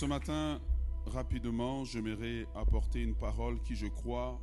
Ce 0.00 0.06
matin, 0.06 0.58
rapidement, 1.04 1.84
j'aimerais 1.84 2.46
apporter 2.54 3.02
une 3.02 3.14
parole 3.14 3.60
qui, 3.60 3.74
je 3.74 3.86
crois, 3.86 4.40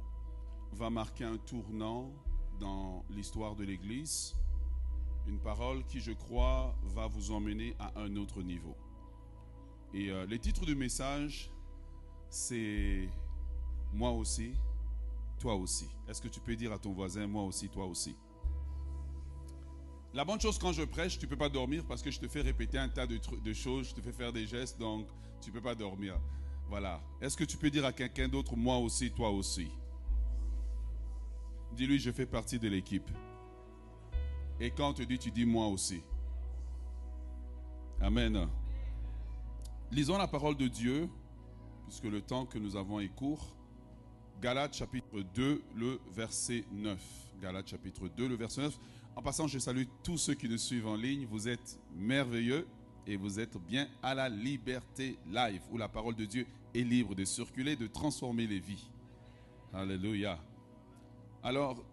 va 0.74 0.92
marquer 0.92 1.24
un 1.24 1.38
tournant 1.38 2.14
dans 2.60 3.04
l'histoire 3.10 3.56
de 3.56 3.64
l'Église. 3.64 4.36
Une 5.26 5.40
parole 5.40 5.84
qui, 5.86 6.00
je 6.00 6.12
crois, 6.12 6.76
va 6.84 7.08
vous 7.08 7.32
emmener 7.32 7.76
à 7.80 7.92
un 8.00 8.18
autre 8.18 8.44
niveau. 8.44 8.76
Et 9.96 10.12
euh, 10.12 10.28
le 10.28 10.38
titre 10.38 10.64
du 10.64 10.76
message, 10.76 11.50
c'est 12.30 13.10
Moi 13.94 14.12
aussi, 14.12 14.54
toi 15.40 15.56
aussi. 15.56 15.90
Est-ce 16.08 16.22
que 16.22 16.28
tu 16.28 16.40
peux 16.40 16.56
dire 16.56 16.72
à 16.72 16.78
ton 16.78 16.94
voisin, 16.94 17.26
moi 17.26 17.42
aussi, 17.42 17.68
toi 17.68 17.88
aussi 17.88 18.16
La 20.14 20.26
bonne 20.26 20.40
chose 20.40 20.58
quand 20.58 20.72
je 20.72 20.84
prêche, 20.84 21.20
tu 21.20 21.26
ne 21.26 21.30
peux 21.30 21.38
pas 21.38 21.50
dormir 21.50 21.84
parce 21.88 22.02
que 22.02 22.10
je 22.10 22.20
te 22.20 22.28
fais 22.28 22.42
répéter 22.42 22.78
un 22.78 22.90
tas 22.90 23.06
de, 23.06 23.20
de 23.44 23.54
choses, 23.54 23.90
je 23.90 23.96
te 23.96 24.02
fais 24.02 24.12
faire 24.12 24.34
des 24.34 24.48
gestes, 24.48 24.80
donc 24.80 25.08
tu 25.42 25.50
ne 25.50 25.56
peux 25.56 25.62
pas 25.62 25.76
dormir. 25.76 26.20
Voilà. 26.70 27.02
Est-ce 27.22 27.38
que 27.38 27.44
tu 27.44 27.58
peux 27.58 27.70
dire 27.70 27.86
à 27.86 27.94
quelqu'un 27.94 28.28
d'autre, 28.28 28.56
moi 28.56 28.78
aussi, 28.78 29.12
toi 29.12 29.30
aussi? 29.30 29.70
Dis-lui, 31.74 32.00
je 32.00 32.12
fais 32.12 32.26
partie 32.26 32.60
de 32.60 32.68
l'équipe. 32.68 33.10
Et 34.60 34.72
quand 34.72 34.90
on 34.90 34.94
te 34.94 35.04
dit, 35.04 35.20
tu 35.20 35.30
dis 35.30 35.46
moi 35.46 35.68
aussi. 35.68 36.02
Amen. 38.02 38.48
Lisons 39.92 40.18
la 40.18 40.28
parole 40.28 40.58
de 40.58 40.68
Dieu, 40.68 41.10
puisque 41.86 42.06
le 42.06 42.22
temps 42.22 42.46
que 42.46 42.58
nous 42.58 42.76
avons 42.76 43.00
est 43.00 43.10
court. 43.10 43.56
Galates 44.42 44.76
chapitre 44.76 45.22
2, 45.36 45.64
le 45.76 46.00
verset 46.12 46.66
9. 46.72 47.00
Galates 47.42 47.70
chapitre 47.70 48.08
2, 48.08 48.28
le 48.28 48.36
verset 48.36 48.62
9. 48.62 48.80
En 49.18 49.24
passant, 49.24 49.48
je 49.48 49.58
salue 49.58 49.86
tous 50.04 50.20
ceux 50.20 50.36
qui 50.36 50.48
nous 50.48 50.60
suivent 50.60 50.86
en 50.86 50.96
ligne. 50.96 51.26
Vous 51.26 51.48
êtes 51.48 51.80
merveilleux 51.96 52.68
et 53.08 53.18
vous 53.18 53.40
êtes 53.40 53.58
bien 53.58 53.88
à 54.04 54.14
la 54.14 54.30
liberté 54.30 55.18
live, 55.32 55.64
où 55.72 55.78
la 55.80 55.90
parole 55.90 56.16
de 56.16 56.26
Dieu 56.26 56.46
est 56.76 56.84
libre 56.84 57.16
de 57.16 57.26
circuler, 57.26 57.76
de 57.76 57.88
transformer 57.88 58.46
les 58.46 58.60
vies. 58.60 58.88
Alléluia. 59.74 60.38
Alors, 61.42 61.84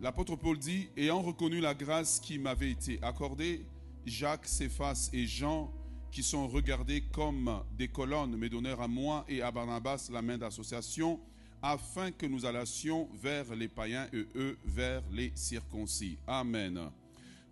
l'apôtre 0.00 0.36
Paul 0.36 0.56
dit, 0.56 0.88
ayant 0.96 1.20
reconnu 1.20 1.60
la 1.60 1.74
grâce 1.74 2.18
qui 2.18 2.38
m'avait 2.38 2.70
été 2.70 2.98
accordée, 3.02 3.66
Jacques, 4.06 4.46
Céphas 4.46 5.10
et 5.12 5.26
Jean, 5.26 5.70
qui 6.10 6.22
sont 6.22 6.48
regardés 6.48 7.02
comme 7.12 7.62
des 7.76 7.88
colonnes, 7.88 8.34
me 8.36 8.48
donnèrent 8.48 8.80
à 8.80 8.88
moi 8.88 9.26
et 9.28 9.42
à 9.42 9.50
Barnabas 9.50 10.08
la 10.10 10.22
main 10.22 10.38
d'association, 10.38 11.20
afin 11.62 12.10
que 12.10 12.26
nous 12.26 12.46
allassions 12.46 13.08
vers 13.14 13.54
les 13.54 13.68
païens 13.68 14.08
et 14.12 14.26
eux 14.36 14.58
vers 14.64 15.02
les 15.10 15.32
circoncis. 15.34 16.18
Amen. 16.26 16.90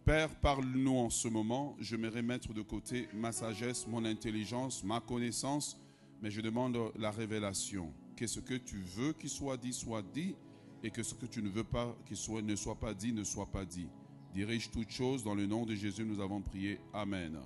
Père, 0.05 0.35
parle-nous 0.41 0.97
en 0.97 1.11
ce 1.11 1.27
moment. 1.27 1.77
Je 1.81 1.97
me 1.97 2.11
mettre 2.23 2.55
de 2.55 2.63
côté 2.63 3.09
ma 3.13 3.33
sagesse, 3.33 3.87
mon 3.89 4.05
intelligence, 4.05 4.85
ma 4.85 5.01
connaissance, 5.01 5.77
mais 6.23 6.31
je 6.31 6.41
demande 6.41 6.79
la 6.97 7.11
révélation. 7.11 7.93
Que 8.17 8.27
ce 8.27 8.41
que 8.41 8.55
tu 8.55 8.79
veux 8.79 9.13
qu'il 9.13 9.29
soit 9.29 9.57
dit, 9.57 9.73
soit 9.73 10.03
dit, 10.15 10.37
et 10.83 10.91
que 10.91 11.03
ce 11.03 11.15
que 11.15 11.27
tu 11.27 11.43
ne 11.43 11.49
veux 11.49 11.65
pas 11.65 11.97
qu'il 12.07 12.17
soit, 12.17 12.43
ne 12.43 12.55
soit 12.55 12.79
pas 12.79 12.95
dit, 12.95 13.13
ne 13.13 13.25
soit 13.25 13.51
pas 13.51 13.65
dit. 13.65 13.89
Dirige 14.33 14.71
toutes 14.71 14.91
choses 14.91 15.25
dans 15.25 15.35
le 15.35 15.47
nom 15.47 15.67
de 15.67 15.75
Jésus, 15.75 16.05
nous 16.05 16.21
avons 16.21 16.41
prié. 16.41 16.79
Amen. 16.93 17.39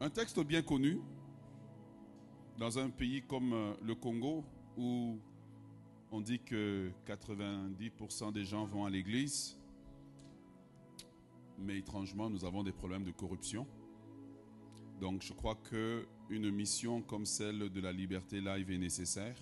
Un 0.00 0.10
texte 0.10 0.38
bien 0.40 0.62
connu 0.62 1.00
dans 2.58 2.78
un 2.78 2.90
pays 2.90 3.22
comme 3.22 3.52
euh, 3.52 3.74
le 3.82 3.94
Congo 3.94 4.44
où 4.76 5.18
on 6.10 6.20
dit 6.20 6.40
que 6.40 6.90
90% 7.06 8.32
des 8.32 8.44
gens 8.44 8.64
vont 8.64 8.84
à 8.84 8.90
l'église, 8.90 9.56
mais 11.58 11.78
étrangement, 11.78 12.28
nous 12.28 12.44
avons 12.44 12.62
des 12.62 12.72
problèmes 12.72 13.04
de 13.04 13.10
corruption. 13.10 13.66
Donc, 15.00 15.22
je 15.22 15.32
crois 15.32 15.54
que 15.54 16.06
une 16.30 16.50
mission 16.50 17.00
comme 17.02 17.26
celle 17.26 17.70
de 17.70 17.80
la 17.80 17.92
liberté 17.92 18.40
live 18.40 18.70
est 18.70 18.78
nécessaire 18.78 19.36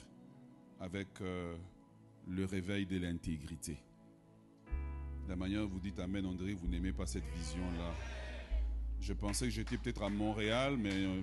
avec 0.79 1.09
euh, 1.21 1.57
le 2.29 2.45
réveil 2.45 2.85
de 2.85 2.99
l'intégrité. 2.99 3.79
La 5.29 5.37
manière 5.37 5.63
dont 5.63 5.69
vous 5.69 5.81
dites 5.81 5.99
Amen, 5.99 6.27
André, 6.27 6.55
vous 6.55 6.69
n'aimez 6.69 6.93
pas 6.93 7.07
cette 7.07 7.27
vision-là. 7.27 7.93
Je 9.01 9.13
pensais 9.13 9.47
que 9.47 9.53
j'étais 9.53 9.79
peut-être 9.79 10.03
à 10.03 10.11
Montréal, 10.11 10.77
mais... 10.79 10.93
Euh, 10.93 11.23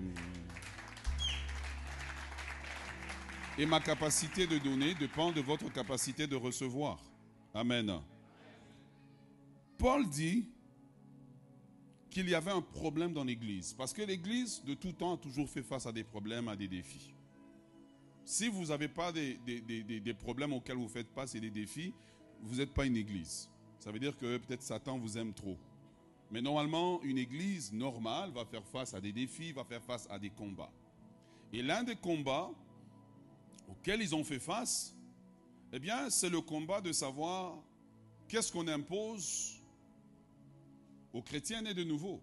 et 3.58 3.66
ma 3.66 3.80
capacité 3.80 4.46
de 4.46 4.58
donner 4.58 4.94
dépend 4.94 5.30
de 5.30 5.40
votre 5.40 5.72
capacité 5.72 6.26
de 6.26 6.36
recevoir. 6.36 6.98
Amen. 7.52 8.00
Paul 9.78 10.08
dit 10.08 10.48
qu'il 12.10 12.28
y 12.28 12.34
avait 12.34 12.50
un 12.50 12.62
problème 12.62 13.12
dans 13.12 13.24
l'Église, 13.24 13.74
parce 13.74 13.92
que 13.92 14.02
l'Église, 14.02 14.62
de 14.64 14.74
tout 14.74 14.92
temps, 14.92 15.14
a 15.14 15.16
toujours 15.16 15.48
fait 15.48 15.62
face 15.62 15.86
à 15.86 15.92
des 15.92 16.04
problèmes, 16.04 16.48
à 16.48 16.56
des 16.56 16.68
défis. 16.68 17.12
Si 18.24 18.48
vous 18.48 18.66
n'avez 18.66 18.88
pas 18.88 19.12
des, 19.12 19.38
des, 19.44 20.14
problèmes 20.14 20.52
auxquels 20.52 20.76
vous 20.76 20.88
faites 20.88 21.10
face 21.10 21.34
et 21.34 21.40
des 21.40 21.50
défis, 21.50 21.92
vous 22.40 22.56
n'êtes 22.56 22.72
pas 22.72 22.86
une 22.86 22.96
église. 22.96 23.50
Ça 23.78 23.92
veut 23.92 23.98
dire 23.98 24.16
que 24.16 24.38
peut-être 24.38 24.62
Satan 24.62 24.98
vous 24.98 25.18
aime 25.18 25.34
trop. 25.34 25.58
Mais 26.30 26.40
normalement, 26.40 27.02
une 27.02 27.18
église 27.18 27.72
normale 27.72 28.30
va 28.30 28.44
faire 28.46 28.64
face 28.66 28.94
à 28.94 29.00
des 29.00 29.12
défis, 29.12 29.52
va 29.52 29.64
faire 29.64 29.82
face 29.82 30.08
à 30.10 30.18
des 30.18 30.30
combats. 30.30 30.72
Et 31.52 31.62
l'un 31.62 31.84
des 31.84 31.96
combats 31.96 32.50
auxquels 33.68 34.02
ils 34.02 34.14
ont 34.14 34.24
fait 34.24 34.38
face, 34.38 34.94
eh 35.72 35.78
bien, 35.78 36.10
c'est 36.10 36.30
le 36.30 36.40
combat 36.40 36.80
de 36.80 36.92
savoir 36.92 37.62
qu'est-ce 38.28 38.52
qu'on 38.52 38.68
impose 38.68 39.60
aux 41.12 41.22
chrétiens 41.22 41.62
nés 41.62 41.74
de 41.74 41.84
nouveau. 41.84 42.22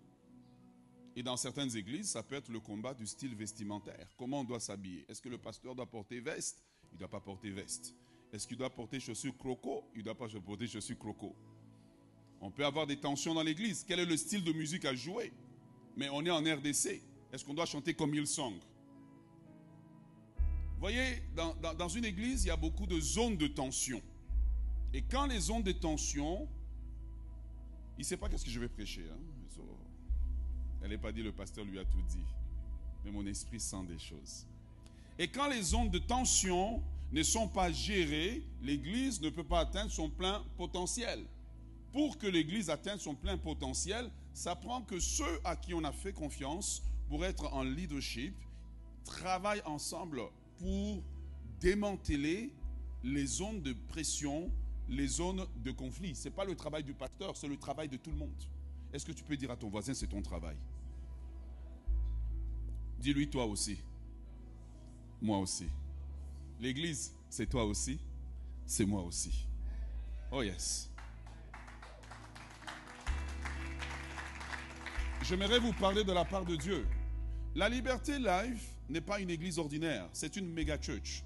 Et 1.16 1.24
dans 1.24 1.36
certaines 1.38 1.76
églises, 1.76 2.10
ça 2.10 2.24
peut 2.24 2.36
être 2.36 2.50
le 2.50 2.60
combat 2.60 2.94
du 2.94 3.06
style 3.06 3.36
vestimentaire. 3.36 4.08
Comment 4.18 4.42
on 4.42 4.44
doit 4.44 4.60
s'habiller? 4.60 5.06
Est-ce 5.10 5.22
que 5.22 5.30
le 5.30 5.38
pasteur 5.38 5.76
doit 5.76 5.86
porter 5.86 6.22
veste? 6.22 6.64
Il 6.92 6.96
ne 6.96 7.00
doit 7.00 7.10
pas 7.10 7.20
porter 7.20 7.52
veste. 7.52 7.94
Est-ce 8.32 8.48
qu'il 8.48 8.58
doit 8.58 8.70
porter 8.70 9.00
chaussures 9.00 9.38
croco? 9.38 9.84
Il 9.94 10.00
ne 10.00 10.04
doit 10.06 10.18
pas 10.18 10.28
porter 10.30 10.68
chaussures 10.68 10.98
croco. 10.98 11.36
On 12.40 12.50
peut 12.50 12.66
avoir 12.66 12.88
des 12.88 12.98
tensions 12.98 13.34
dans 13.34 13.44
l'église. 13.44 13.84
Quel 13.86 14.00
est 14.00 14.06
le 14.06 14.16
style 14.16 14.44
de 14.44 14.54
musique 14.54 14.86
à 14.86 14.96
jouer? 14.96 15.34
Mais 15.98 16.08
on 16.10 16.26
est 16.26 16.32
en 16.32 16.40
RDC. 16.40 17.02
Est-ce 17.32 17.44
qu'on 17.44 17.54
doit 17.54 17.66
chanter 17.66 17.94
comme 17.94 18.16
Hillsong 18.16 18.60
voyez, 20.82 21.22
dans, 21.36 21.88
une 21.90 22.06
église, 22.06 22.44
il 22.44 22.48
y 22.48 22.52
a 22.52 22.58
beaucoup 22.58 22.88
de 22.88 23.00
zones 23.00 23.38
de 23.38 23.48
tension. 23.48 24.02
Et 24.94 25.04
quand 25.04 25.28
les 25.28 25.40
zones 25.40 25.64
de 25.64 25.72
tension, 25.72 26.48
il 27.98 28.02
ne 28.02 28.04
sait 28.04 28.18
pas 28.18 28.28
qu'est-ce 28.28 28.44
que 28.44 28.52
je 28.52 28.60
vais 28.60 28.68
prêcher. 28.68 29.06
Hein? 29.12 29.20
Elle 30.84 30.90
n'est 30.90 30.98
pas 30.98 31.12
dit 31.12 31.22
le 31.22 31.32
pasteur 31.32 31.64
lui 31.64 31.78
a 31.78 31.86
tout 31.86 32.02
dit. 32.10 32.26
Mais 33.06 33.12
mon 33.12 33.26
esprit 33.28 33.60
sent 33.60 33.84
des 33.88 34.00
choses. 34.00 34.48
Et 35.20 35.28
quand 35.28 35.48
les 35.48 35.76
ondes 35.76 35.92
de 35.92 36.00
tension 36.00 36.82
ne 37.12 37.22
sont 37.22 37.48
pas 37.48 37.72
gérées, 37.72 38.44
l'Église 38.64 39.22
ne 39.22 39.30
peut 39.30 39.44
pas 39.44 39.60
atteindre 39.60 39.92
son 39.92 40.10
plein 40.10 40.44
potentiel. 40.58 41.24
Pour 41.92 42.18
que 42.18 42.26
l'Église 42.26 42.72
atteigne 42.72 42.98
son 42.98 43.14
plein 43.14 43.38
potentiel, 43.38 44.10
ça 44.34 44.56
prend 44.56 44.82
que 44.82 45.00
ceux 45.00 45.40
à 45.44 45.56
qui 45.56 45.76
on 45.76 45.84
a 45.84 45.92
fait 45.92 46.14
confiance 46.14 46.82
pour 47.08 47.24
être 47.24 47.54
en 47.54 47.62
leadership 47.62 48.34
travaillent 49.04 49.62
ensemble 49.66 50.22
pour 50.62 51.04
démanteler 51.60 52.54
les 53.04 53.26
zones 53.26 53.62
de 53.62 53.74
pression, 53.74 54.52
les 54.88 55.08
zones 55.08 55.48
de 55.58 55.72
conflit. 55.72 56.16
Ce 56.16 56.26
n'est 56.26 56.36
pas 56.36 56.46
le 56.46 56.56
travail 56.56 56.84
du 56.84 56.94
pasteur, 56.94 57.36
c'est 57.36 57.48
le 57.48 57.58
travail 57.58 57.90
de 57.90 57.98
tout 57.98 58.12
le 58.12 58.18
monde. 58.18 58.44
Est-ce 58.94 59.06
que 59.06 59.12
tu 59.12 59.24
peux 59.24 59.36
dire 59.36 59.50
à 59.50 59.58
ton 59.58 59.70
voisin, 59.70 59.94
c'est 59.94 60.08
ton 60.08 60.22
travail? 60.22 60.56
Dis-lui 63.00 63.28
toi 63.28 63.46
aussi. 63.46 63.80
Moi 65.22 65.40
aussi. 65.40 65.68
L'église, 66.60 67.16
c'est 67.30 67.50
toi 67.50 67.66
aussi. 67.66 68.00
C'est 68.66 68.86
moi 68.86 69.02
aussi. 69.02 69.48
Oh 70.32 70.44
yes. 70.44 70.90
J'aimerais 75.24 75.60
vous 75.60 75.74
parler 75.74 76.04
de 76.04 76.12
la 76.12 76.26
part 76.26 76.46
de 76.46 76.56
Dieu. 76.56 76.86
La 77.56 77.68
Liberté 77.68 78.20
Live 78.20 78.62
n'est 78.92 79.02
pas 79.02 79.20
une 79.20 79.30
église 79.30 79.58
ordinaire, 79.58 80.08
c'est 80.14 80.36
une 80.36 80.52
méga 80.52 80.78
church. 80.80 81.24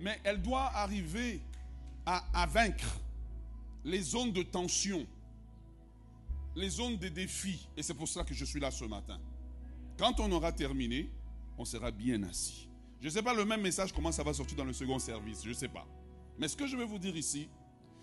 Mais 0.00 0.18
elle 0.24 0.40
doit 0.40 0.70
arriver 0.74 1.40
à, 2.06 2.46
vaincre 2.46 3.00
les 3.84 4.00
zones 4.00 4.32
de 4.32 4.42
tension, 4.42 5.06
les 6.56 6.70
zones 6.70 6.96
de 6.96 7.08
défis. 7.08 7.68
Et 7.76 7.82
c'est 7.82 7.94
pour 7.94 8.08
ça 8.08 8.24
que 8.24 8.32
je 8.32 8.44
suis 8.44 8.60
là 8.60 8.70
ce 8.70 8.84
matin. 8.84 9.20
Quand 9.98 10.18
on 10.20 10.30
aura 10.32 10.52
terminé, 10.52 11.10
on 11.58 11.64
sera 11.64 11.90
bien 11.90 12.22
assis. 12.22 12.68
Je 13.00 13.06
ne 13.06 13.10
sais 13.10 13.22
pas 13.22 13.34
le 13.34 13.44
même 13.44 13.60
message 13.60 13.92
comment 13.92 14.12
ça 14.12 14.22
va 14.22 14.32
sortir 14.32 14.56
dans 14.56 14.64
le 14.64 14.72
second 14.72 14.98
service, 14.98 15.42
je 15.44 15.50
ne 15.50 15.54
sais 15.54 15.68
pas. 15.68 15.86
Mais 16.38 16.48
ce 16.48 16.56
que 16.56 16.66
je 16.66 16.76
veux 16.76 16.84
vous 16.84 16.98
dire 16.98 17.16
ici, 17.16 17.48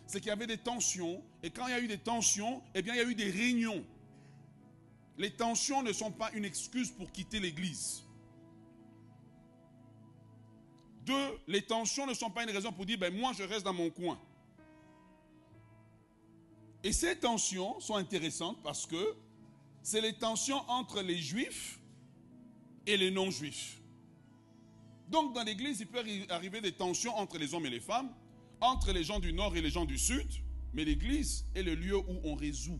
c'est 0.06 0.20
qu'il 0.20 0.30
y 0.30 0.32
avait 0.32 0.48
des 0.48 0.58
tensions, 0.58 1.24
et 1.42 1.50
quand 1.50 1.68
il 1.68 1.72
y 1.72 1.74
a 1.74 1.80
eu 1.80 1.88
des 1.88 1.98
tensions, 1.98 2.62
eh 2.76 2.82
bien 2.82 2.94
il 2.94 2.98
y 2.98 3.02
a 3.02 3.10
eu 3.10 3.16
des 3.16 3.32
réunions. 3.32 3.84
Les 5.18 5.32
tensions 5.32 5.82
ne 5.82 5.94
sont 5.94 6.12
pas 6.12 6.32
une 6.34 6.46
excuse 6.46 6.92
pour 6.92 7.12
quitter 7.12 7.40
l'église. 7.40 8.05
Deux, 11.06 11.40
les 11.48 11.62
tensions 11.62 12.08
ne 12.08 12.14
sont 12.14 12.32
pas 12.32 12.44
une 12.44 12.50
raison 12.50 12.72
pour 12.72 12.86
dire, 12.86 12.98
ben 12.98 13.16
moi 13.16 13.32
je 13.34 13.44
reste 13.44 13.64
dans 13.64 13.74
mon 13.74 13.90
coin. 13.90 14.20
Et 16.84 16.92
ces 16.92 17.18
tensions 17.18 17.80
sont 17.80 17.96
intéressantes 17.96 18.62
parce 18.64 18.86
que 18.86 19.16
c'est 19.84 20.02
les 20.02 20.14
tensions 20.14 20.58
entre 20.70 21.02
les 21.02 21.18
juifs 21.18 21.80
et 22.88 22.98
les 22.98 23.12
non-juifs. 23.12 23.82
Donc 25.10 25.34
dans 25.34 25.44
l'église, 25.44 25.80
il 25.80 25.88
peut 25.88 26.04
arriver 26.30 26.62
des 26.62 26.72
tensions 26.72 27.16
entre 27.16 27.38
les 27.38 27.54
hommes 27.54 27.66
et 27.68 27.70
les 27.70 27.80
femmes, 27.80 28.12
entre 28.62 28.92
les 28.92 29.04
gens 29.04 29.20
du 29.20 29.32
nord 29.32 29.56
et 29.56 29.62
les 29.62 29.70
gens 29.70 29.86
du 29.86 29.98
sud, 29.98 30.28
mais 30.74 30.86
l'église 30.86 31.46
est 31.54 31.64
le 31.64 31.76
lieu 31.76 31.98
où 31.98 32.20
on 32.24 32.36
résout 32.36 32.80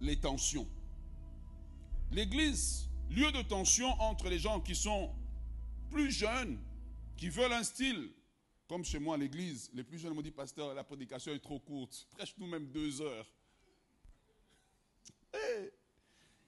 les 0.00 0.20
tensions. 0.20 0.68
L'église, 2.12 2.88
lieu 3.10 3.32
de 3.32 3.42
tension 3.42 3.88
entre 4.00 4.28
les 4.28 4.38
gens 4.38 4.60
qui 4.60 4.74
sont 4.74 5.10
plus 5.90 6.10
jeunes, 6.10 6.58
qui 7.16 7.28
veulent 7.28 7.52
un 7.52 7.64
style, 7.64 8.12
comme 8.68 8.84
chez 8.84 8.98
moi 8.98 9.14
à 9.14 9.18
l'église, 9.18 9.70
les 9.72 9.82
plus 9.82 9.98
jeunes 9.98 10.14
m'ont 10.14 10.22
dit, 10.22 10.30
pasteur, 10.30 10.74
la 10.74 10.84
prédication 10.84 11.32
est 11.32 11.40
trop 11.40 11.58
courte, 11.58 12.06
prêche-nous 12.12 12.46
même 12.46 12.66
deux 12.66 13.00
heures. 13.00 13.26
Eh, 15.34 15.72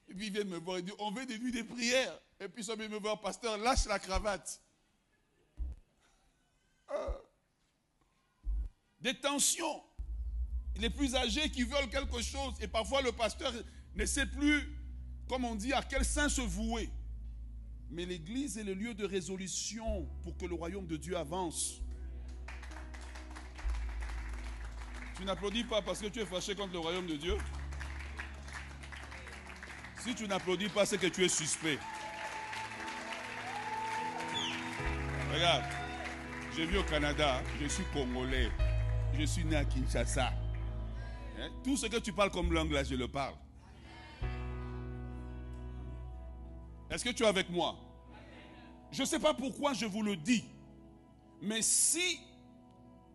et 0.08 0.14
puis 0.14 0.26
ils 0.26 0.32
viennent 0.32 0.48
me 0.48 0.58
voir 0.58 0.78
et 0.78 0.82
disent, 0.82 0.94
on 0.98 1.10
veut 1.10 1.25
des 1.25 1.38
vues 1.38 1.52
des 1.52 1.64
prières. 1.64 2.20
Et 2.40 2.48
puis 2.48 2.64
ils 2.64 2.76
viennent 2.76 2.90
me 2.90 2.98
voir, 2.98 3.20
pasteur, 3.20 3.56
lâche 3.58 3.87
la 3.87 3.98
cravate. 3.98 4.60
Ah. 6.88 7.19
Des 9.00 9.14
tensions. 9.19 9.82
Les 10.76 10.90
plus 10.90 11.14
âgés 11.14 11.50
qui 11.50 11.62
veulent 11.62 11.88
quelque 11.88 12.20
chose. 12.22 12.54
Et 12.60 12.69
parfois 12.69 13.02
le 13.02 13.12
pasteur 13.12 13.52
ne 13.94 14.04
sait 14.04 14.26
plus, 14.26 14.76
comme 15.28 15.44
on 15.44 15.54
dit, 15.54 15.72
à 15.72 15.82
quel 15.82 16.04
sein 16.04 16.28
se 16.28 16.40
vouer. 16.40 16.90
Mais 17.90 18.06
l'église 18.06 18.56
est 18.56 18.62
le 18.64 18.75
lieu 18.75 18.94
de 18.94 19.04
résolution 19.04 20.06
pour 20.22 20.37
que 20.37 20.46
le 20.46 20.54
royaume 20.54 20.87
de 20.87 20.96
Dieu 20.96 21.16
avance. 21.16 21.82
Tu 25.16 25.25
n'applaudis 25.25 25.64
pas 25.64 25.82
parce 25.82 26.00
que 26.00 26.06
tu 26.06 26.20
es 26.20 26.25
fâché 26.25 26.54
contre 26.54 26.72
le 26.72 26.78
royaume 26.78 27.06
de 27.06 27.16
Dieu. 27.16 27.37
Si 29.98 30.14
tu 30.14 30.26
n'applaudis 30.26 30.69
pas, 30.69 30.87
c'est 30.87 30.98
que 30.98 31.08
tu 31.08 31.25
es 31.25 31.28
suspect. 31.28 31.78
Regarde, 35.32 35.64
j'ai 36.56 36.66
vu 36.66 36.78
au 36.78 36.84
Canada, 36.84 37.43
je 37.60 37.66
suis 37.69 37.84
congolais, 37.93 38.50
je 39.19 39.25
suis 39.25 39.44
né 39.44 39.56
à 39.56 39.64
Kinshasa. 39.64 40.32
Hein? 41.38 41.50
Tout 41.62 41.76
ce 41.76 41.86
que 41.86 41.98
tu 41.98 42.12
parles 42.12 42.31
comme 42.31 42.52
langue 42.52 42.75
je 42.84 42.94
le 42.94 43.08
parle. 43.08 43.34
Est-ce 46.90 47.04
que 47.04 47.10
tu 47.10 47.22
es 47.22 47.26
avec 47.26 47.48
moi? 47.50 47.76
Je 48.90 49.02
ne 49.02 49.06
sais 49.06 49.20
pas 49.20 49.32
pourquoi 49.32 49.72
je 49.72 49.87
vous 49.87 50.02
le 50.02 50.16
dis, 50.16 50.44
mais 51.40 51.62
si 51.62 52.19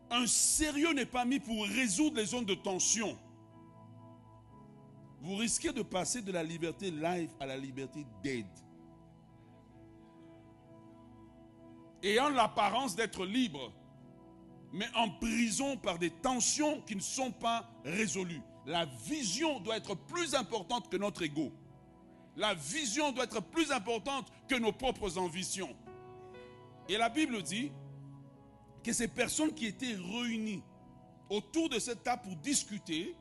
un 0.09 0.25
sérieux 0.25 0.93
n'est 0.93 1.05
pas 1.05 1.25
mis 1.25 1.39
pour 1.39 1.65
résoudre 1.65 2.17
les 2.17 2.25
zones 2.25 2.45
de 2.45 2.53
tension, 2.53 3.17
vous 5.21 5.35
risquez 5.35 5.73
de 5.73 5.81
passer 5.81 6.21
de 6.21 6.31
la 6.31 6.43
liberté 6.43 6.91
live 6.91 7.31
à 7.39 7.45
la 7.45 7.57
liberté 7.57 8.05
dead. 8.23 8.45
Ayant 12.01 12.29
l'apparence 12.29 12.95
d'être 12.95 13.25
libre, 13.25 13.73
mais 14.71 14.87
en 14.95 15.09
prison 15.09 15.75
par 15.75 15.97
des 15.97 16.11
tensions 16.11 16.81
qui 16.81 16.95
ne 16.95 17.01
sont 17.01 17.31
pas 17.31 17.69
résolues. 17.83 18.41
La 18.65 18.85
vision 18.85 19.59
doit 19.59 19.77
être 19.77 19.95
plus 19.95 20.35
importante 20.35 20.89
que 20.89 20.97
notre 20.97 21.23
ego. 21.23 21.51
La 22.35 22.53
vision 22.53 23.11
doit 23.11 23.25
être 23.25 23.41
plus 23.41 23.71
importante 23.71 24.31
que 24.47 24.55
nos 24.55 24.71
propres 24.71 25.17
ambitions. 25.17 25.75
Et 26.89 26.97
la 26.97 27.09
Bible 27.09 27.41
dit 27.41 27.71
que 28.83 28.93
ces 28.93 29.07
personnes 29.07 29.53
qui 29.53 29.65
étaient 29.65 29.95
réunies 29.95 30.63
autour 31.29 31.69
de 31.69 31.79
cette 31.79 32.03
table 32.03 32.23
pour 32.23 32.35
discuter, 32.37 33.15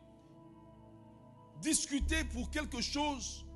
discuter 1.63 2.25
pour 2.25 2.51
quelque 2.51 2.81
chose 2.81 3.47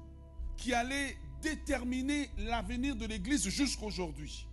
qui 0.56 0.72
allait 0.72 1.16
déterminer 1.42 2.30
l'avenir 2.38 2.96
de 2.96 3.06
l'Église 3.06 3.48
jusqu'aujourd'hui. 3.48 4.48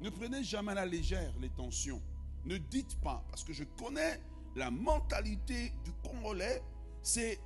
Ne 0.00 0.10
prenez 0.10 0.42
jamais 0.44 0.72
à 0.72 0.76
la 0.76 0.86
légère 0.86 1.32
les 1.40 1.50
tensions. 1.50 2.00
Ne 2.44 2.56
dites 2.56 2.98
pas, 3.00 3.22
parce 3.28 3.44
que 3.44 3.52
je 3.52 3.64
connais 3.64 4.20
la 4.56 4.70
mentalité 4.70 5.72
du 5.84 5.92
Congolais, 6.02 6.62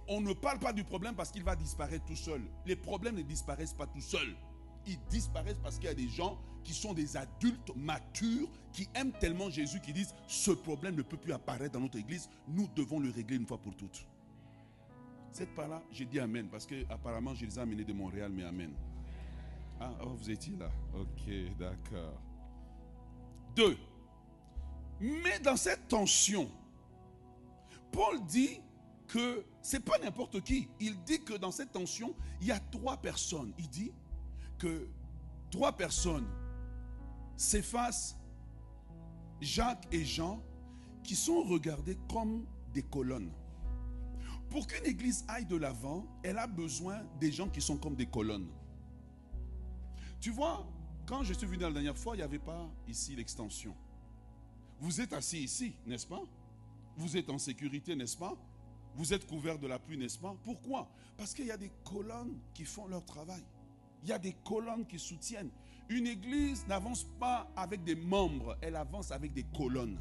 on 0.08 0.20
ne 0.20 0.32
parle 0.32 0.58
pas 0.58 0.72
du 0.72 0.84
problème 0.84 1.14
parce 1.14 1.30
qu'il 1.30 1.44
va 1.44 1.56
disparaître 1.56 2.04
tout 2.04 2.16
seul. 2.16 2.42
Les 2.66 2.76
problèmes 2.76 3.16
ne 3.16 3.22
disparaissent 3.22 3.74
pas 3.74 3.86
tout 3.86 4.00
seuls. 4.00 4.36
Ils 4.86 4.98
disparaissent 5.08 5.60
parce 5.62 5.76
qu'il 5.76 5.86
y 5.86 5.92
a 5.92 5.94
des 5.94 6.08
gens 6.08 6.38
qui 6.62 6.72
sont 6.72 6.94
des 6.94 7.16
adultes 7.16 7.74
matures, 7.76 8.48
qui 8.72 8.88
aiment 8.94 9.12
tellement 9.12 9.50
Jésus, 9.50 9.80
qui 9.80 9.92
disent, 9.92 10.14
ce 10.26 10.50
problème 10.50 10.96
ne 10.96 11.02
peut 11.02 11.16
plus 11.16 11.32
apparaître 11.32 11.72
dans 11.72 11.80
notre 11.80 11.98
église, 11.98 12.28
nous 12.48 12.68
devons 12.74 12.98
le 12.98 13.10
régler 13.10 13.36
une 13.36 13.46
fois 13.46 13.58
pour 13.58 13.76
toutes. 13.76 14.06
Cette 15.32 15.54
part-là, 15.54 15.82
j'ai 15.90 16.04
dit 16.04 16.20
Amen, 16.20 16.48
parce 16.48 16.64
que 16.64 16.84
apparemment 16.88 17.34
je 17.34 17.44
les 17.44 17.58
ai 17.58 17.60
amenés 17.60 17.84
de 17.84 17.92
Montréal, 17.92 18.30
mais 18.32 18.44
Amen. 18.44 18.72
Ah, 19.80 19.90
oh, 20.02 20.10
vous 20.10 20.30
étiez 20.30 20.56
là. 20.56 20.70
Ok, 20.94 21.56
d'accord. 21.58 22.20
Deux. 23.56 23.76
Mais 25.00 25.38
dans 25.40 25.56
cette 25.56 25.88
tension, 25.88 26.48
Paul 27.90 28.24
dit 28.26 28.60
que 29.14 29.46
c'est 29.62 29.84
pas 29.84 29.96
n'importe 29.98 30.40
qui. 30.40 30.68
Il 30.80 31.00
dit 31.04 31.22
que 31.22 31.34
dans 31.34 31.52
cette 31.52 31.70
tension, 31.70 32.16
il 32.40 32.48
y 32.48 32.50
a 32.50 32.58
trois 32.58 32.96
personnes. 32.96 33.52
Il 33.58 33.68
dit 33.68 33.92
que 34.58 34.88
trois 35.52 35.70
personnes 35.70 36.26
s'effacent, 37.36 38.16
Jacques 39.40 39.86
et 39.92 40.04
Jean, 40.04 40.42
qui 41.04 41.14
sont 41.14 41.44
regardés 41.44 41.96
comme 42.10 42.44
des 42.72 42.82
colonnes. 42.82 43.30
Pour 44.50 44.66
qu'une 44.66 44.84
église 44.84 45.24
aille 45.28 45.46
de 45.46 45.56
l'avant, 45.56 46.04
elle 46.24 46.38
a 46.38 46.48
besoin 46.48 47.04
des 47.20 47.30
gens 47.30 47.48
qui 47.48 47.60
sont 47.60 47.76
comme 47.76 47.94
des 47.94 48.06
colonnes. 48.06 48.48
Tu 50.20 50.30
vois, 50.30 50.66
quand 51.06 51.22
je 51.22 51.34
suis 51.34 51.46
venu 51.46 51.62
la 51.62 51.70
dernière 51.70 51.96
fois, 51.96 52.16
il 52.16 52.18
n'y 52.18 52.24
avait 52.24 52.40
pas 52.40 52.68
ici 52.88 53.14
l'extension. 53.14 53.76
Vous 54.80 55.00
êtes 55.00 55.12
assis 55.12 55.44
ici, 55.44 55.76
n'est-ce 55.86 56.06
pas? 56.08 56.22
Vous 56.96 57.16
êtes 57.16 57.30
en 57.30 57.38
sécurité, 57.38 57.94
n'est-ce 57.94 58.16
pas? 58.16 58.36
Vous 58.94 59.12
êtes 59.12 59.26
couvert 59.26 59.58
de 59.58 59.66
la 59.66 59.78
pluie, 59.78 59.98
n'est-ce 59.98 60.18
pas? 60.18 60.36
Pourquoi? 60.44 60.88
Parce 61.16 61.34
qu'il 61.34 61.46
y 61.46 61.50
a 61.50 61.56
des 61.56 61.70
colonnes 61.84 62.38
qui 62.54 62.64
font 62.64 62.86
leur 62.86 63.04
travail. 63.04 63.42
Il 64.02 64.08
y 64.08 64.12
a 64.12 64.18
des 64.18 64.34
colonnes 64.44 64.86
qui 64.86 64.98
soutiennent. 64.98 65.50
Une 65.88 66.06
église 66.06 66.66
n'avance 66.66 67.04
pas 67.18 67.50
avec 67.56 67.84
des 67.84 67.94
membres, 67.94 68.56
elle 68.62 68.76
avance 68.76 69.10
avec 69.10 69.32
des 69.32 69.44
colonnes. 69.56 69.98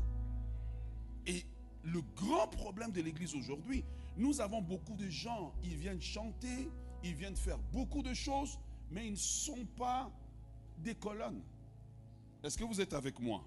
Et 1.25 1.45
le 1.83 2.01
grand 2.15 2.47
problème 2.47 2.91
de 2.91 3.01
l'église 3.01 3.35
aujourd'hui, 3.35 3.83
nous 4.15 4.39
avons 4.41 4.61
beaucoup 4.61 4.95
de 4.95 5.09
gens, 5.09 5.53
ils 5.63 5.75
viennent 5.75 6.01
chanter, 6.01 6.69
ils 7.03 7.15
viennent 7.15 7.35
faire 7.35 7.57
beaucoup 7.71 8.01
de 8.01 8.13
choses, 8.13 8.59
mais 8.91 9.07
ils 9.07 9.13
ne 9.13 9.17
sont 9.17 9.65
pas 9.77 10.11
des 10.77 10.95
colonnes. 10.95 11.41
Est-ce 12.43 12.57
que 12.57 12.63
vous 12.63 12.79
êtes 12.79 12.93
avec 12.93 13.19
moi? 13.19 13.43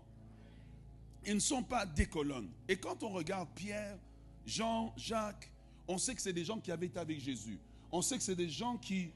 Ils 1.25 1.35
ne 1.35 1.41
sont 1.41 1.63
pas 1.63 1.87
des 1.87 2.07
colonnes. 2.07 2.51
Et 2.69 2.77
quand 2.77 3.03
on 3.03 3.11
regarde 3.11 3.49
Pierre, 3.55 3.99
Jean, 4.47 4.95
Jacques, 4.97 5.51
on 5.89 5.99
sait 5.99 6.15
que 6.15 6.23
c'est 6.23 6.33
des 6.33 6.45
gens 6.45 6.61
qui 6.61 6.71
avaient 6.71 6.87
été 6.87 6.99
avec 6.99 7.21
Jésus. 7.21 7.59
On 7.91 8.01
sait 8.01 8.17
que 8.17 8.23
c'est 8.23 8.37
des 8.37 8.49
gens 8.49 8.77
qui, 8.77 9.11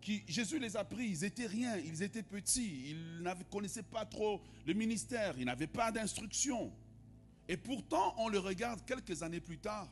qui, 0.00 0.22
Jésus 0.26 0.58
les 0.58 0.76
a 0.76 0.84
pris, 0.84 1.08
ils 1.08 1.24
étaient 1.24 1.46
rien, 1.46 1.76
ils 1.78 2.02
étaient 2.02 2.22
petits, 2.22 2.90
ils 2.90 3.22
ne 3.22 3.42
connaissaient 3.50 3.82
pas 3.82 4.04
trop 4.04 4.40
le 4.66 4.74
ministère, 4.74 5.34
ils 5.38 5.44
n'avaient 5.44 5.66
pas 5.66 5.92
d'instruction. 5.92 6.72
Et 7.48 7.56
pourtant, 7.56 8.14
on 8.18 8.28
le 8.28 8.38
regarde 8.38 8.84
quelques 8.84 9.22
années 9.22 9.40
plus 9.40 9.58
tard. 9.58 9.88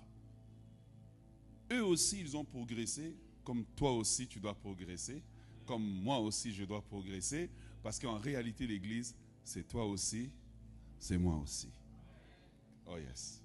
Eux 1.73 1.85
aussi, 1.85 2.21
ils 2.21 2.37
ont 2.37 2.45
progressé, 2.45 3.15
comme 3.45 3.65
toi 3.77 3.93
aussi, 3.93 4.27
tu 4.27 4.41
dois 4.41 4.55
progresser, 4.55 5.23
comme 5.67 5.83
moi 5.83 6.19
aussi, 6.19 6.53
je 6.53 6.65
dois 6.65 6.83
progresser, 6.83 7.49
parce 7.83 7.99
qu'en 7.99 8.19
réalité, 8.19 8.67
l'Église, 8.67 9.15
c'est 9.45 9.67
toi 9.67 9.87
aussi, 9.87 10.31
c'est 10.99 11.19
moi 11.19 11.37
aussi. 11.37 11.69
Oh 12.87 12.99
yes. 12.99 13.40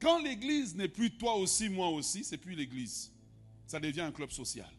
Quand 0.00 0.22
l'Église 0.22 0.74
n'est 0.74 0.88
plus 0.88 1.10
toi 1.16 1.36
aussi, 1.36 1.68
moi 1.68 1.88
aussi, 1.88 2.24
c'est 2.24 2.36
plus 2.36 2.54
l'Église. 2.54 3.12
Ça 3.66 3.80
devient 3.80 4.02
un 4.02 4.12
club 4.12 4.30
social. 4.30 4.70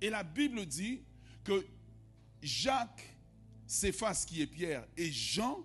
Et 0.00 0.10
la 0.10 0.22
Bible 0.22 0.66
dit 0.66 1.00
que 1.44 1.64
Jacques, 2.42 3.16
Céphas 3.66 4.24
qui 4.26 4.42
est 4.42 4.46
Pierre, 4.46 4.86
et 4.96 5.10
Jean, 5.10 5.64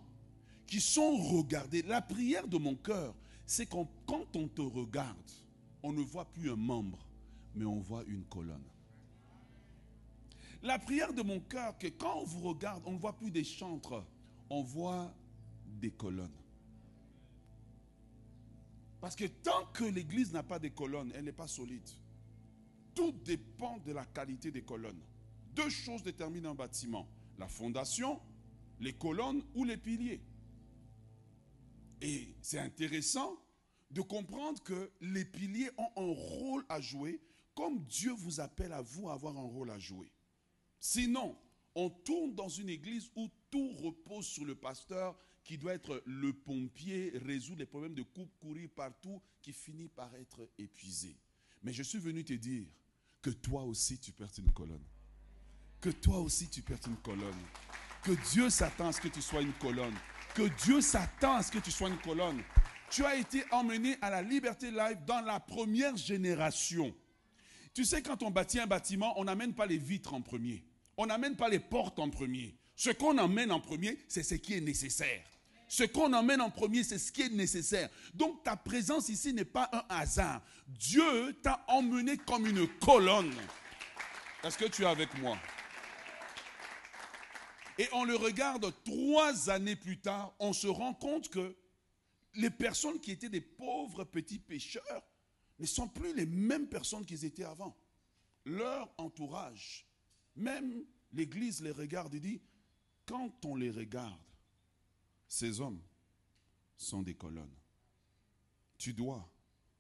qui 0.66 0.80
sont 0.80 1.18
regardés. 1.18 1.82
La 1.82 2.02
prière 2.02 2.48
de 2.48 2.58
mon 2.58 2.76
cœur, 2.76 3.16
c'est 3.46 3.66
quand, 3.66 3.90
quand 4.06 4.36
on 4.36 4.48
te 4.48 4.62
regarde, 4.62 5.32
on 5.84 5.94
ne 5.94 6.02
voit 6.02 6.26
plus 6.26 6.52
un 6.52 6.56
membre, 6.56 7.00
mais 7.56 7.66
on 7.66 7.80
voit 7.80 8.04
une 8.08 8.24
colonne. 8.26 8.64
La 10.64 10.80
prière 10.80 11.14
de 11.14 11.22
mon 11.22 11.40
cœur, 11.40 11.78
que 11.78 11.88
quand 11.88 12.20
on 12.22 12.26
vous 12.26 12.42
regarde, 12.42 12.84
on 12.86 12.94
ne 12.94 12.98
voit 12.98 13.18
plus 13.18 13.32
des 13.32 13.44
chantres, 13.44 14.04
on 14.50 14.64
voit 14.64 15.14
des 15.66 15.92
colonnes. 15.92 16.30
Parce 19.08 19.16
que 19.16 19.24
tant 19.24 19.66
que 19.68 19.86
l'église 19.86 20.34
n'a 20.34 20.44
pas 20.44 20.60
de 20.60 20.68
colonnes, 20.68 21.14
elle 21.16 21.24
n'est 21.24 21.32
pas 21.32 21.48
solide. 21.48 21.90
Tout 22.94 23.14
dépend 23.24 23.78
de 23.78 23.94
la 23.94 24.04
qualité 24.04 24.52
des 24.52 24.64
colonnes. 24.64 25.02
Deux 25.54 25.70
choses 25.70 26.04
déterminent 26.04 26.52
un 26.52 26.56
bâtiment. 26.56 27.08
La 27.38 27.48
fondation, 27.48 28.20
les 28.82 28.92
colonnes 28.92 29.42
ou 29.56 29.64
les 29.64 29.78
piliers. 29.78 30.20
Et 32.02 32.36
c'est 32.42 32.60
intéressant 32.60 33.42
de 33.92 34.02
comprendre 34.02 34.62
que 34.62 34.92
les 35.00 35.24
piliers 35.24 35.70
ont 35.78 35.90
un 35.96 36.14
rôle 36.14 36.66
à 36.68 36.82
jouer 36.82 37.22
comme 37.56 37.86
Dieu 37.86 38.12
vous 38.12 38.42
appelle 38.42 38.74
à 38.74 38.82
vous 38.82 39.10
avoir 39.10 39.38
un 39.38 39.48
rôle 39.48 39.72
à 39.72 39.80
jouer. 39.80 40.12
Sinon, 40.82 41.38
on 41.76 41.90
tourne 41.90 42.36
dans 42.36 42.50
une 42.50 42.68
église 42.68 43.10
où 43.16 43.30
tout 43.50 43.72
repose 43.72 44.28
sur 44.28 44.44
le 44.44 44.56
pasteur 44.56 45.18
qui 45.48 45.58
doit 45.58 45.74
être 45.74 46.04
le 46.06 46.34
pompier, 46.34 47.14
résoudre 47.26 47.60
les 47.60 47.66
problèmes 47.66 47.96
de 47.96 48.04
coupe, 48.04 48.30
courir 48.38 48.70
partout, 48.76 49.22
qui 49.42 49.54
finit 49.54 49.88
par 49.88 50.14
être 50.16 50.50
épuisé. 50.58 51.16
Mais 51.64 51.72
je 51.72 51.84
suis 51.84 52.00
venu 52.00 52.26
te 52.26 52.34
dire 52.34 52.68
que 53.22 53.30
toi 53.30 53.64
aussi 53.64 53.98
tu 53.98 54.12
perds 54.12 54.38
une 54.38 54.52
colonne. 54.52 54.84
Que 55.80 55.90
toi 55.90 56.20
aussi 56.20 56.50
tu 56.50 56.62
perds 56.62 56.86
une 56.88 56.98
colonne. 56.98 57.42
Que 58.04 58.12
Dieu 58.34 58.50
s'attend 58.50 58.90
à 58.90 58.92
ce 58.92 59.00
que 59.00 59.08
tu 59.08 59.22
sois 59.22 59.42
une 59.42 59.54
colonne. 59.54 59.96
Que 60.36 60.50
Dieu 60.66 60.82
s'attend 60.82 61.36
à 61.38 61.44
ce 61.44 61.52
que 61.52 61.60
tu 61.60 61.72
sois 61.72 61.88
une 61.88 62.00
colonne. 62.00 62.44
Tu 62.92 63.06
as 63.06 63.16
été 63.16 63.46
emmené 63.52 63.96
à 64.02 64.10
la 64.10 64.22
Liberté 64.22 64.70
Live 64.70 65.00
dans 65.06 65.22
la 65.22 65.40
première 65.40 65.96
génération. 65.96 66.94
Tu 67.74 67.86
sais, 67.86 68.02
quand 68.02 68.22
on 68.22 68.32
bâtit 68.32 68.60
un 68.60 68.68
bâtiment, 68.68 69.18
on 69.18 69.24
n'amène 69.24 69.54
pas 69.54 69.66
les 69.66 69.78
vitres 69.78 70.14
en 70.14 70.22
premier. 70.22 70.66
On 70.98 71.06
n'amène 71.06 71.38
pas 71.38 71.48
les 71.48 71.60
portes 71.60 72.00
en 72.00 72.10
premier. 72.10 72.58
Ce 72.76 72.90
qu'on 72.90 73.18
emmène 73.18 73.52
en 73.54 73.62
premier, 73.62 73.98
c'est 74.10 74.24
ce 74.24 74.36
qui 74.36 74.54
est 74.54 74.62
nécessaire. 74.62 75.37
Ce 75.68 75.84
qu'on 75.84 76.14
emmène 76.14 76.42
en 76.42 76.50
premier, 76.50 76.84
c'est 76.84 76.98
ce 76.98 77.12
qui 77.12 77.24
est 77.24 77.30
nécessaire. 77.30 77.90
Donc 78.14 78.44
ta 78.44 78.56
présence 78.56 79.10
ici 79.10 79.34
n'est 79.34 79.46
pas 79.46 79.70
un 79.74 79.84
hasard. 79.90 80.42
Dieu 80.68 81.34
t'a 81.42 81.64
emmené 81.68 82.18
comme 82.18 82.48
une 82.48 82.68
colonne. 82.80 83.34
Est-ce 84.44 84.58
que 84.58 84.66
tu 84.66 84.84
es 84.84 84.86
avec 84.86 85.18
moi? 85.20 85.38
Et 87.78 87.88
on 87.92 88.06
le 88.06 88.16
regarde 88.16 88.74
trois 88.84 89.50
années 89.50 89.76
plus 89.76 90.00
tard, 90.00 90.34
on 90.40 90.54
se 90.54 90.68
rend 90.68 90.94
compte 90.94 91.30
que 91.30 91.56
les 92.34 92.50
personnes 92.50 93.00
qui 93.00 93.12
étaient 93.12 93.30
des 93.30 93.42
pauvres 93.42 94.04
petits 94.04 94.40
pêcheurs 94.40 95.04
ne 95.60 95.66
sont 95.66 95.88
plus 95.88 96.14
les 96.16 96.26
mêmes 96.26 96.68
personnes 96.68 97.06
qu'ils 97.06 97.26
étaient 97.26 97.44
avant. 97.44 97.76
Leur 98.46 98.90
entourage, 98.98 99.86
même 100.36 100.84
l'Église 101.12 101.62
les 101.62 101.72
regarde 101.72 102.16
et 102.16 102.20
dit, 102.20 102.42
quand 103.06 103.46
on 103.46 103.56
les 103.56 103.72
regarde, 103.72 104.20
ces 105.28 105.60
hommes 105.60 105.82
sont 106.76 107.02
des 107.02 107.16
colonnes. 107.16 107.56
Tu 108.78 108.94
dois 108.94 109.30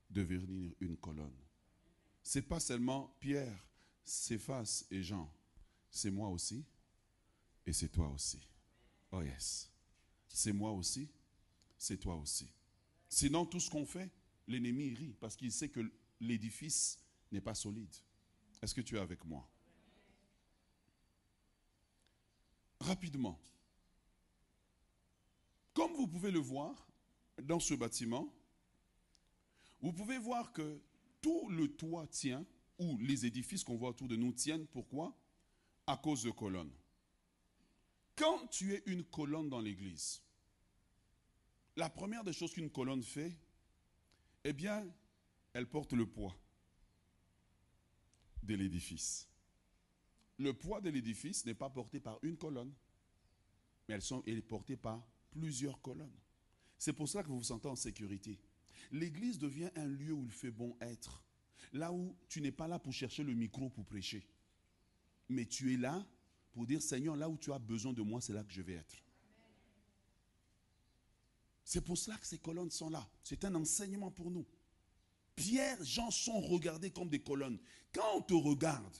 devenir 0.09 0.73
une 0.79 0.97
colonne. 0.97 1.35
Ce 2.23 2.39
n'est 2.39 2.45
pas 2.45 2.59
seulement 2.59 3.15
Pierre, 3.19 3.65
Céphas 4.03 4.85
et 4.91 5.03
Jean. 5.03 5.31
C'est 5.89 6.11
moi 6.11 6.29
aussi 6.29 6.65
et 7.65 7.73
c'est 7.73 7.89
toi 7.89 8.09
aussi. 8.09 8.39
Oh 9.11 9.21
yes. 9.21 9.69
C'est 10.27 10.53
moi 10.53 10.71
aussi, 10.71 11.09
c'est 11.77 11.97
toi 11.97 12.15
aussi. 12.15 12.47
Sinon, 13.09 13.45
tout 13.45 13.59
ce 13.59 13.69
qu'on 13.69 13.85
fait, 13.85 14.09
l'ennemi 14.47 14.93
rit 14.93 15.15
parce 15.19 15.35
qu'il 15.35 15.51
sait 15.51 15.69
que 15.69 15.91
l'édifice 16.19 16.99
n'est 17.31 17.41
pas 17.41 17.55
solide. 17.55 17.95
Est-ce 18.61 18.73
que 18.73 18.81
tu 18.81 18.95
es 18.95 18.99
avec 18.99 19.23
moi? 19.25 19.49
Rapidement, 22.79 23.39
comme 25.77 25.93
vous 25.93 26.07
pouvez 26.07 26.31
le 26.31 26.39
voir 26.39 26.87
dans 27.43 27.59
ce 27.59 27.75
bâtiment, 27.75 28.33
vous 29.79 29.93
pouvez 29.93 30.17
voir 30.17 30.51
que 30.51 30.81
tout 31.21 31.49
le 31.49 31.67
toit 31.67 32.07
tient, 32.07 32.43
ou 32.79 32.97
les 32.97 33.27
édifices 33.27 33.63
qu'on 33.63 33.77
voit 33.77 33.89
autour 33.89 34.07
de 34.07 34.15
nous 34.15 34.31
tiennent. 34.31 34.65
Pourquoi? 34.65 35.15
À 35.85 35.95
cause 35.95 36.23
de 36.23 36.31
colonnes. 36.31 36.73
Quand 38.15 38.47
tu 38.47 38.73
es 38.73 38.81
une 38.87 39.03
colonne 39.03 39.49
dans 39.49 39.61
l'église, 39.61 40.23
la 41.75 41.91
première 41.91 42.23
des 42.23 42.33
choses 42.33 42.53
qu'une 42.53 42.71
colonne 42.71 43.03
fait, 43.03 43.37
eh 44.45 44.53
bien, 44.53 44.83
elle 45.53 45.69
porte 45.69 45.93
le 45.93 46.07
poids 46.07 46.35
de 48.41 48.55
l'édifice. 48.55 49.29
Le 50.39 50.55
poids 50.55 50.81
de 50.81 50.89
l'édifice 50.89 51.45
n'est 51.45 51.53
pas 51.53 51.69
porté 51.69 51.99
par 51.99 52.17
une 52.23 52.35
colonne, 52.35 52.73
mais 53.87 53.99
elle 54.25 54.37
est 54.39 54.41
portée 54.41 54.75
par 54.75 55.07
plusieurs 55.37 55.79
colonnes. 55.81 56.19
C'est 56.77 56.93
pour 56.93 57.07
ça 57.07 57.23
que 57.23 57.27
vous 57.27 57.37
vous 57.37 57.43
sentez 57.43 57.67
en 57.67 57.75
sécurité. 57.75 58.39
L'église 58.91 59.37
devient 59.37 59.69
un 59.75 59.85
lieu 59.85 60.13
où 60.13 60.25
il 60.25 60.31
fait 60.31 60.51
bon 60.51 60.75
être. 60.81 61.23
Là 61.73 61.91
où 61.91 62.15
tu 62.27 62.41
n'es 62.41 62.51
pas 62.51 62.67
là 62.67 62.79
pour 62.79 62.93
chercher 62.93 63.23
le 63.23 63.33
micro 63.33 63.69
pour 63.69 63.85
prêcher. 63.85 64.25
Mais 65.29 65.45
tu 65.45 65.73
es 65.73 65.77
là 65.77 66.05
pour 66.51 66.65
dire, 66.65 66.81
Seigneur, 66.81 67.15
là 67.15 67.29
où 67.29 67.37
tu 67.37 67.51
as 67.51 67.59
besoin 67.59 67.93
de 67.93 68.01
moi, 68.01 68.21
c'est 68.21 68.33
là 68.33 68.43
que 68.43 68.51
je 68.51 68.61
vais 68.61 68.73
être. 68.73 68.95
C'est 71.63 71.81
pour 71.81 71.97
cela 71.97 72.17
que 72.17 72.25
ces 72.25 72.39
colonnes 72.39 72.71
sont 72.71 72.89
là. 72.89 73.07
C'est 73.23 73.43
un 73.43 73.53
enseignement 73.55 74.09
pour 74.09 74.31
nous. 74.31 74.45
Pierre, 75.35 75.83
Jean 75.83 76.09
sont 76.09 76.39
regardés 76.39 76.89
comme 76.91 77.09
des 77.09 77.21
colonnes. 77.21 77.59
Quand 77.93 78.15
on 78.15 78.21
te 78.21 78.33
regarde, 78.33 78.97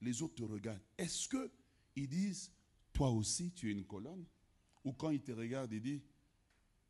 les 0.00 0.22
autres 0.22 0.36
te 0.36 0.42
regardent. 0.44 0.82
Est-ce 0.96 1.28
qu'ils 1.28 2.08
disent, 2.08 2.52
toi 2.92 3.10
aussi, 3.10 3.52
tu 3.52 3.68
es 3.68 3.72
une 3.72 3.84
colonne? 3.84 4.24
Ou 4.84 4.92
quand 4.92 5.10
il 5.10 5.20
te 5.20 5.32
regarde, 5.32 5.72
il 5.72 5.80
dit, 5.80 6.02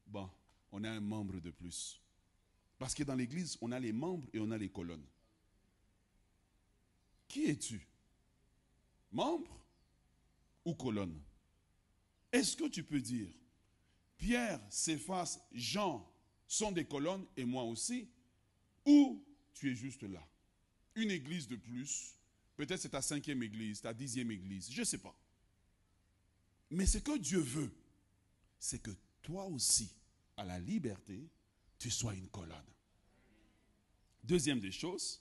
bon, 0.06 0.28
on 0.72 0.84
a 0.84 0.90
un 0.90 1.00
membre 1.00 1.40
de 1.40 1.50
plus. 1.50 2.00
Parce 2.78 2.94
que 2.94 3.02
dans 3.02 3.14
l'église, 3.14 3.58
on 3.60 3.72
a 3.72 3.78
les 3.78 3.92
membres 3.92 4.28
et 4.32 4.40
on 4.40 4.50
a 4.50 4.58
les 4.58 4.70
colonnes. 4.70 5.04
Qui 7.28 7.44
es-tu? 7.46 7.86
Membre 9.12 9.60
ou 10.64 10.74
colonne? 10.74 11.20
Est-ce 12.32 12.56
que 12.56 12.68
tu 12.68 12.82
peux 12.82 13.00
dire, 13.00 13.28
Pierre, 14.16 14.60
Céphas, 14.70 15.38
Jean 15.52 16.08
sont 16.46 16.72
des 16.72 16.84
colonnes 16.84 17.26
et 17.36 17.44
moi 17.44 17.64
aussi? 17.64 18.08
Ou 18.86 19.24
tu 19.52 19.70
es 19.70 19.74
juste 19.74 20.02
là? 20.04 20.26
Une 20.94 21.10
église 21.10 21.48
de 21.48 21.56
plus, 21.56 22.14
peut-être 22.56 22.80
c'est 22.80 22.90
ta 22.90 23.02
cinquième 23.02 23.42
église, 23.42 23.80
ta 23.80 23.92
dixième 23.92 24.30
église, 24.30 24.70
je 24.70 24.80
ne 24.80 24.84
sais 24.84 24.98
pas. 24.98 25.16
Mais 26.70 26.86
ce 26.86 26.98
que 26.98 27.18
Dieu 27.18 27.40
veut, 27.40 27.72
c'est 28.60 28.80
que 28.80 28.90
toi 29.22 29.46
aussi, 29.46 29.90
à 30.36 30.44
la 30.44 30.58
liberté, 30.58 31.28
tu 31.78 31.90
sois 31.90 32.14
une 32.14 32.28
colonne. 32.28 32.62
Deuxième 34.22 34.60
des 34.60 34.70
choses, 34.70 35.20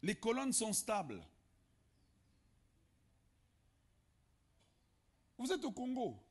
les 0.00 0.14
colonnes 0.14 0.52
sont 0.52 0.72
stables. 0.72 1.22
Vous 5.36 5.52
êtes 5.52 5.64
au 5.64 5.72
Congo. 5.72 6.22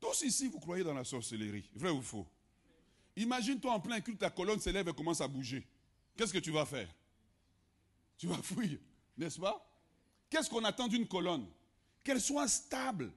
Tous 0.00 0.22
ici, 0.22 0.48
vous 0.48 0.58
croyez 0.58 0.84
dans 0.84 0.92
la 0.92 1.04
sorcellerie. 1.04 1.70
Vrai 1.74 1.90
ou 1.90 2.02
faux? 2.02 2.26
Imagine-toi 3.14 3.72
en 3.72 3.80
plein 3.80 4.00
culte, 4.00 4.18
ta 4.18 4.30
colonne 4.30 4.60
s'élève 4.60 4.88
et 4.88 4.92
commence 4.92 5.20
à 5.20 5.28
bouger. 5.28 5.66
Qu'est-ce 6.16 6.32
que 6.32 6.38
tu 6.38 6.50
vas 6.50 6.66
faire? 6.66 6.92
Tu 8.18 8.26
vas 8.26 8.42
fuir, 8.42 8.78
n'est-ce 9.16 9.38
pas? 9.38 9.62
Qu'est-ce 10.28 10.50
qu'on 10.50 10.64
attend 10.64 10.88
d'une 10.88 11.06
colonne? 11.06 11.46
Qu'elle 12.02 12.20
soit 12.20 12.48
stable. 12.48 13.12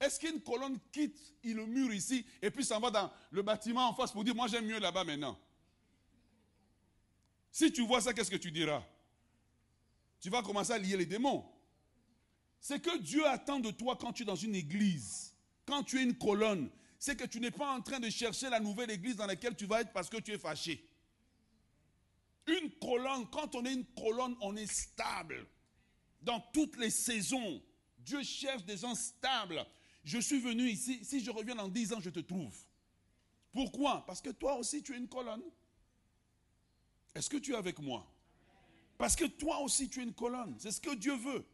Est-ce 0.00 0.20
qu'une 0.20 0.40
colonne 0.40 0.78
quitte 0.92 1.34
le 1.42 1.66
mur 1.66 1.92
ici 1.92 2.24
et 2.40 2.50
puis 2.50 2.64
s'en 2.64 2.78
va 2.78 2.90
dans 2.90 3.12
le 3.30 3.42
bâtiment 3.42 3.88
en 3.88 3.94
face 3.94 4.12
pour 4.12 4.22
dire 4.22 4.34
moi 4.34 4.46
j'aime 4.46 4.66
mieux 4.66 4.78
là-bas 4.78 5.04
maintenant? 5.04 5.38
Si 7.50 7.72
tu 7.72 7.84
vois 7.84 8.00
ça, 8.00 8.12
qu'est-ce 8.12 8.30
que 8.30 8.36
tu 8.36 8.52
diras? 8.52 8.84
Tu 10.20 10.30
vas 10.30 10.42
commencer 10.42 10.72
à 10.72 10.78
lier 10.78 10.96
les 10.96 11.06
démons. 11.06 11.44
C'est 12.60 12.80
que 12.80 12.98
Dieu 12.98 13.26
attend 13.26 13.60
de 13.60 13.70
toi 13.70 13.96
quand 13.96 14.12
tu 14.12 14.22
es 14.22 14.26
dans 14.26 14.36
une 14.36 14.54
église, 14.54 15.36
quand 15.64 15.82
tu 15.82 15.98
es 15.98 16.02
une 16.02 16.16
colonne, 16.16 16.70
c'est 16.98 17.16
que 17.16 17.24
tu 17.24 17.40
n'es 17.40 17.50
pas 17.50 17.72
en 17.72 17.80
train 17.80 18.00
de 18.00 18.10
chercher 18.10 18.50
la 18.50 18.60
nouvelle 18.60 18.90
église 18.90 19.16
dans 19.16 19.26
laquelle 19.26 19.56
tu 19.56 19.66
vas 19.66 19.80
être 19.80 19.92
parce 19.92 20.08
que 20.08 20.18
tu 20.18 20.32
es 20.32 20.38
fâché. 20.38 20.84
Une 22.46 22.70
colonne, 22.80 23.28
quand 23.30 23.54
on 23.54 23.64
est 23.64 23.74
une 23.74 23.86
colonne, 23.86 24.36
on 24.40 24.56
est 24.56 24.70
stable 24.72 25.46
dans 26.20 26.40
toutes 26.52 26.76
les 26.76 26.90
saisons. 26.90 27.62
Dieu 27.98 28.22
cherche 28.22 28.64
des 28.64 28.78
gens 28.78 28.94
stables. 28.94 29.64
Je 30.04 30.18
suis 30.18 30.40
venu 30.40 30.68
ici, 30.68 31.04
si 31.04 31.22
je 31.22 31.30
reviens 31.30 31.54
dans 31.54 31.68
dix 31.68 31.92
ans, 31.92 32.00
je 32.00 32.10
te 32.10 32.20
trouve. 32.20 32.54
Pourquoi? 33.52 34.04
Parce 34.06 34.20
que 34.20 34.30
toi 34.30 34.56
aussi, 34.56 34.82
tu 34.82 34.94
es 34.94 34.98
une 34.98 35.08
colonne. 35.08 35.42
Est-ce 37.14 37.28
que 37.28 37.36
tu 37.36 37.52
es 37.52 37.56
avec 37.56 37.78
moi? 37.78 38.06
Parce 38.96 39.16
que 39.16 39.24
toi 39.24 39.60
aussi, 39.60 39.88
tu 39.88 40.00
es 40.00 40.04
une 40.04 40.14
colonne. 40.14 40.56
C'est 40.58 40.72
ce 40.72 40.80
que 40.80 40.94
Dieu 40.94 41.16
veut. 41.16 41.44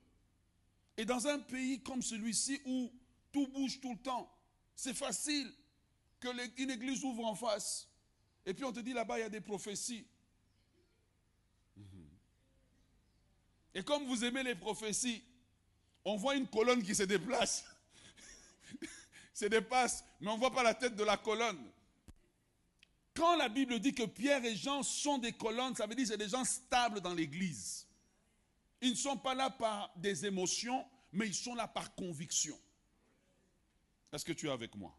Et 0.97 1.05
dans 1.05 1.27
un 1.27 1.39
pays 1.39 1.83
comme 1.83 2.03
celui-ci 2.03 2.61
où 2.65 2.93
tout 3.33 3.47
bouge 3.49 3.81
tout 3.81 3.93
le 3.93 3.99
temps, 3.99 4.33
c'est 4.77 4.95
facile 4.95 5.53
qu'une 6.21 6.71
église 6.71 7.05
ouvre 7.05 7.25
en 7.25 7.35
face. 7.35 7.89
Et 8.47 8.55
puis 8.55 8.65
on 8.65 8.73
te 8.73 8.81
dit 8.81 8.93
là-bas, 8.93 9.19
il 9.19 9.23
y 9.23 9.25
a 9.25 9.29
des 9.29 9.41
prophéties. 9.41 10.07
Et 13.75 13.83
comme 13.83 14.07
vous 14.07 14.25
aimez 14.25 14.43
les 14.43 14.55
prophéties, 14.55 15.25
on 16.05 16.17
voit 16.17 16.37
une 16.37 16.47
colonne 16.47 16.83
qui 16.83 16.95
se 16.95 17.03
déplace. 17.03 17.65
se 19.35 19.47
dépasse, 19.47 20.05
mais 20.21 20.29
on 20.31 20.35
ne 20.35 20.39
voit 20.41 20.53
pas 20.53 20.63
la 20.63 20.75
tête 20.75 20.97
de 20.97 21.05
la 21.05 21.17
colonne. 21.17 21.71
Quand 23.15 23.37
la 23.37 23.49
Bible 23.49 23.79
dit 23.79 23.95
que 23.95 24.05
Pierre 24.05 24.45
et 24.45 24.57
Jean 24.57 24.83
sont 24.83 25.19
des 25.19 25.33
colonnes, 25.33 25.75
ça 25.77 25.87
veut 25.87 25.95
dire 25.95 26.05
que 26.05 26.11
c'est 26.11 26.19
des 26.19 26.29
gens 26.29 26.45
stables 26.45 27.01
dans 27.01 27.15
l'église. 27.15 27.87
Ils 28.81 28.91
ne 28.91 28.97
sont 28.97 29.17
pas 29.17 29.35
là 29.35 29.51
par 29.51 29.93
des 29.97 30.27
émotions, 30.27 30.85
mais 31.13 31.27
ils 31.27 31.35
sont 31.35 31.55
là 31.55 31.69
par 31.69 31.95
conviction. 31.95 32.59
Est-ce 34.13 34.25
que 34.25 34.33
tu 34.33 34.49
es 34.49 34.51
avec 34.51 34.75
moi? 34.75 34.97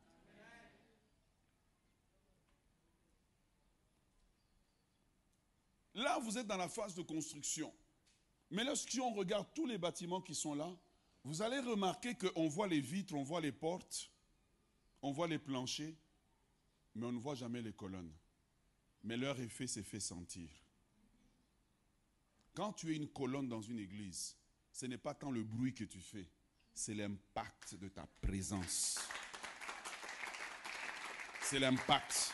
Là, 5.93 6.19
vous 6.19 6.37
êtes 6.37 6.47
dans 6.47 6.57
la 6.57 6.67
phase 6.67 6.93
de 6.93 7.01
construction. 7.01 7.73
Mais 8.51 8.63
lorsqu'on 8.63 9.13
regarde 9.13 9.47
tous 9.53 9.65
les 9.65 9.77
bâtiments 9.77 10.21
qui 10.21 10.35
sont 10.35 10.53
là, 10.53 10.69
vous 11.25 11.41
allez 11.41 11.59
remarquer 11.59 12.13
qu'on 12.13 12.47
voit 12.47 12.67
les 12.67 12.79
vitres, 12.79 13.15
on 13.15 13.23
voit 13.23 13.41
les 13.41 13.51
portes, 13.51 14.11
on 15.01 15.11
voit 15.11 15.27
les 15.27 15.39
planchers, 15.39 15.95
mais 16.93 17.07
on 17.07 17.11
ne 17.11 17.19
voit 17.19 17.33
jamais 17.33 17.63
les 17.63 17.73
colonnes. 17.73 18.13
Mais 19.03 19.17
leur 19.17 19.39
effet 19.39 19.65
s'est 19.65 19.83
fait 19.83 19.99
sentir. 19.99 20.47
Quand 22.53 22.73
tu 22.73 22.93
es 22.93 22.95
une 22.95 23.09
colonne 23.09 23.49
dans 23.49 23.61
une 23.61 23.79
église, 23.79 24.37
ce 24.71 24.85
n'est 24.85 24.99
pas 24.99 25.15
tant 25.15 25.31
le 25.31 25.43
bruit 25.43 25.73
que 25.73 25.83
tu 25.83 25.99
fais, 25.99 26.29
c'est 26.75 26.93
l'impact 26.93 27.73
de 27.73 27.87
ta 27.87 28.05
présence. 28.21 28.99
C'est 31.41 31.59
l'impact. 31.59 32.33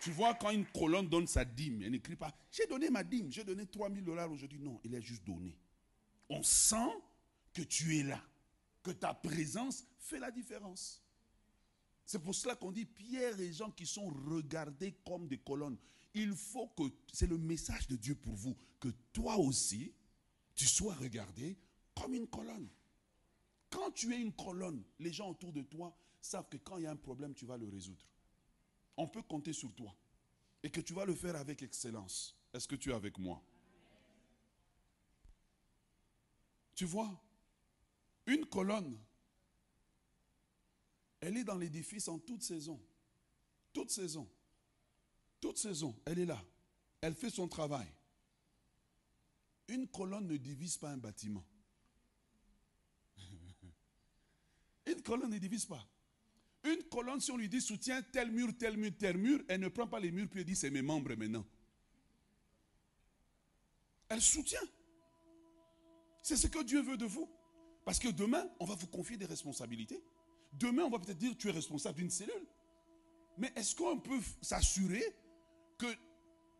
Tu 0.00 0.10
vois, 0.12 0.34
quand 0.34 0.50
une 0.50 0.66
colonne 0.66 1.08
donne 1.08 1.26
sa 1.26 1.44
dîme, 1.44 1.82
elle 1.82 1.92
n'écrit 1.92 2.16
pas 2.16 2.34
J'ai 2.50 2.66
donné 2.66 2.88
ma 2.88 3.04
dîme, 3.04 3.30
j'ai 3.30 3.44
donné 3.44 3.66
3000 3.66 4.02
dollars 4.02 4.32
aujourd'hui. 4.32 4.58
Non, 4.58 4.80
il 4.82 4.94
est 4.94 5.02
juste 5.02 5.24
donné. 5.24 5.54
On 6.32 6.42
sent 6.42 6.90
que 7.52 7.60
tu 7.60 7.98
es 7.98 8.02
là, 8.02 8.22
que 8.82 8.90
ta 8.90 9.12
présence 9.12 9.84
fait 9.98 10.18
la 10.18 10.30
différence. 10.30 11.02
C'est 12.06 12.18
pour 12.18 12.34
cela 12.34 12.56
qu'on 12.56 12.72
dit 12.72 12.86
Pierre 12.86 13.38
et 13.38 13.52
Jean 13.52 13.70
qui 13.70 13.84
sont 13.84 14.08
regardés 14.08 14.92
comme 15.04 15.28
des 15.28 15.36
colonnes. 15.36 15.76
Il 16.14 16.34
faut 16.34 16.68
que, 16.68 16.84
c'est 17.12 17.26
le 17.26 17.36
message 17.36 17.86
de 17.86 17.96
Dieu 17.96 18.14
pour 18.14 18.34
vous, 18.34 18.56
que 18.80 18.88
toi 19.12 19.36
aussi, 19.36 19.92
tu 20.54 20.66
sois 20.66 20.94
regardé 20.94 21.58
comme 21.94 22.14
une 22.14 22.26
colonne. 22.26 22.68
Quand 23.68 23.90
tu 23.90 24.14
es 24.14 24.20
une 24.20 24.32
colonne, 24.32 24.82
les 25.00 25.12
gens 25.12 25.28
autour 25.28 25.52
de 25.52 25.62
toi 25.62 25.94
savent 26.22 26.48
que 26.48 26.56
quand 26.56 26.78
il 26.78 26.84
y 26.84 26.86
a 26.86 26.90
un 26.90 26.96
problème, 26.96 27.34
tu 27.34 27.44
vas 27.44 27.58
le 27.58 27.68
résoudre. 27.68 28.06
On 28.96 29.06
peut 29.06 29.22
compter 29.22 29.52
sur 29.52 29.74
toi 29.74 29.94
et 30.62 30.70
que 30.70 30.80
tu 30.80 30.94
vas 30.94 31.04
le 31.04 31.14
faire 31.14 31.36
avec 31.36 31.62
excellence. 31.62 32.38
Est-ce 32.54 32.68
que 32.68 32.76
tu 32.76 32.90
es 32.90 32.94
avec 32.94 33.18
moi? 33.18 33.42
Tu 36.82 36.86
vois, 36.86 37.16
une 38.26 38.44
colonne, 38.46 38.98
elle 41.20 41.36
est 41.36 41.44
dans 41.44 41.54
l'édifice 41.54 42.08
en 42.08 42.18
toute 42.18 42.42
saison. 42.42 42.82
Toute 43.72 43.88
saison. 43.88 44.28
Toute 45.40 45.58
saison, 45.58 45.96
elle 46.04 46.18
est 46.18 46.26
là. 46.26 46.44
Elle 47.00 47.14
fait 47.14 47.30
son 47.30 47.46
travail. 47.46 47.86
Une 49.68 49.86
colonne 49.86 50.26
ne 50.26 50.36
divise 50.36 50.76
pas 50.76 50.90
un 50.90 50.96
bâtiment. 50.96 51.46
Une 54.86 55.02
colonne 55.02 55.30
ne 55.30 55.38
divise 55.38 55.66
pas. 55.66 55.88
Une 56.64 56.82
colonne, 56.90 57.20
si 57.20 57.30
on 57.30 57.36
lui 57.36 57.48
dit 57.48 57.60
soutient 57.60 58.02
tel 58.02 58.32
mur, 58.32 58.58
tel 58.58 58.76
mur, 58.76 58.90
tel 58.98 59.18
mur, 59.18 59.40
elle 59.46 59.60
ne 59.60 59.68
prend 59.68 59.86
pas 59.86 60.00
les 60.00 60.10
murs 60.10 60.28
puis 60.28 60.40
elle 60.40 60.46
dit 60.46 60.56
c'est 60.56 60.70
mes 60.70 60.82
membres 60.82 61.14
maintenant. 61.14 61.46
Elle 64.08 64.20
soutient. 64.20 64.58
C'est 66.22 66.36
ce 66.36 66.46
que 66.46 66.62
Dieu 66.62 66.80
veut 66.82 66.96
de 66.96 67.04
vous. 67.04 67.28
Parce 67.84 67.98
que 67.98 68.08
demain, 68.08 68.48
on 68.60 68.64
va 68.64 68.74
vous 68.76 68.86
confier 68.86 69.16
des 69.16 69.26
responsabilités. 69.26 70.02
Demain, 70.52 70.84
on 70.84 70.90
va 70.90 70.98
peut-être 70.98 71.18
dire 71.18 71.36
tu 71.36 71.48
es 71.48 71.52
responsable 71.52 71.98
d'une 71.98 72.10
cellule. 72.10 72.46
Mais 73.38 73.52
est-ce 73.56 73.74
qu'on 73.74 73.98
peut 73.98 74.20
s'assurer 74.40 75.02
que 75.78 75.86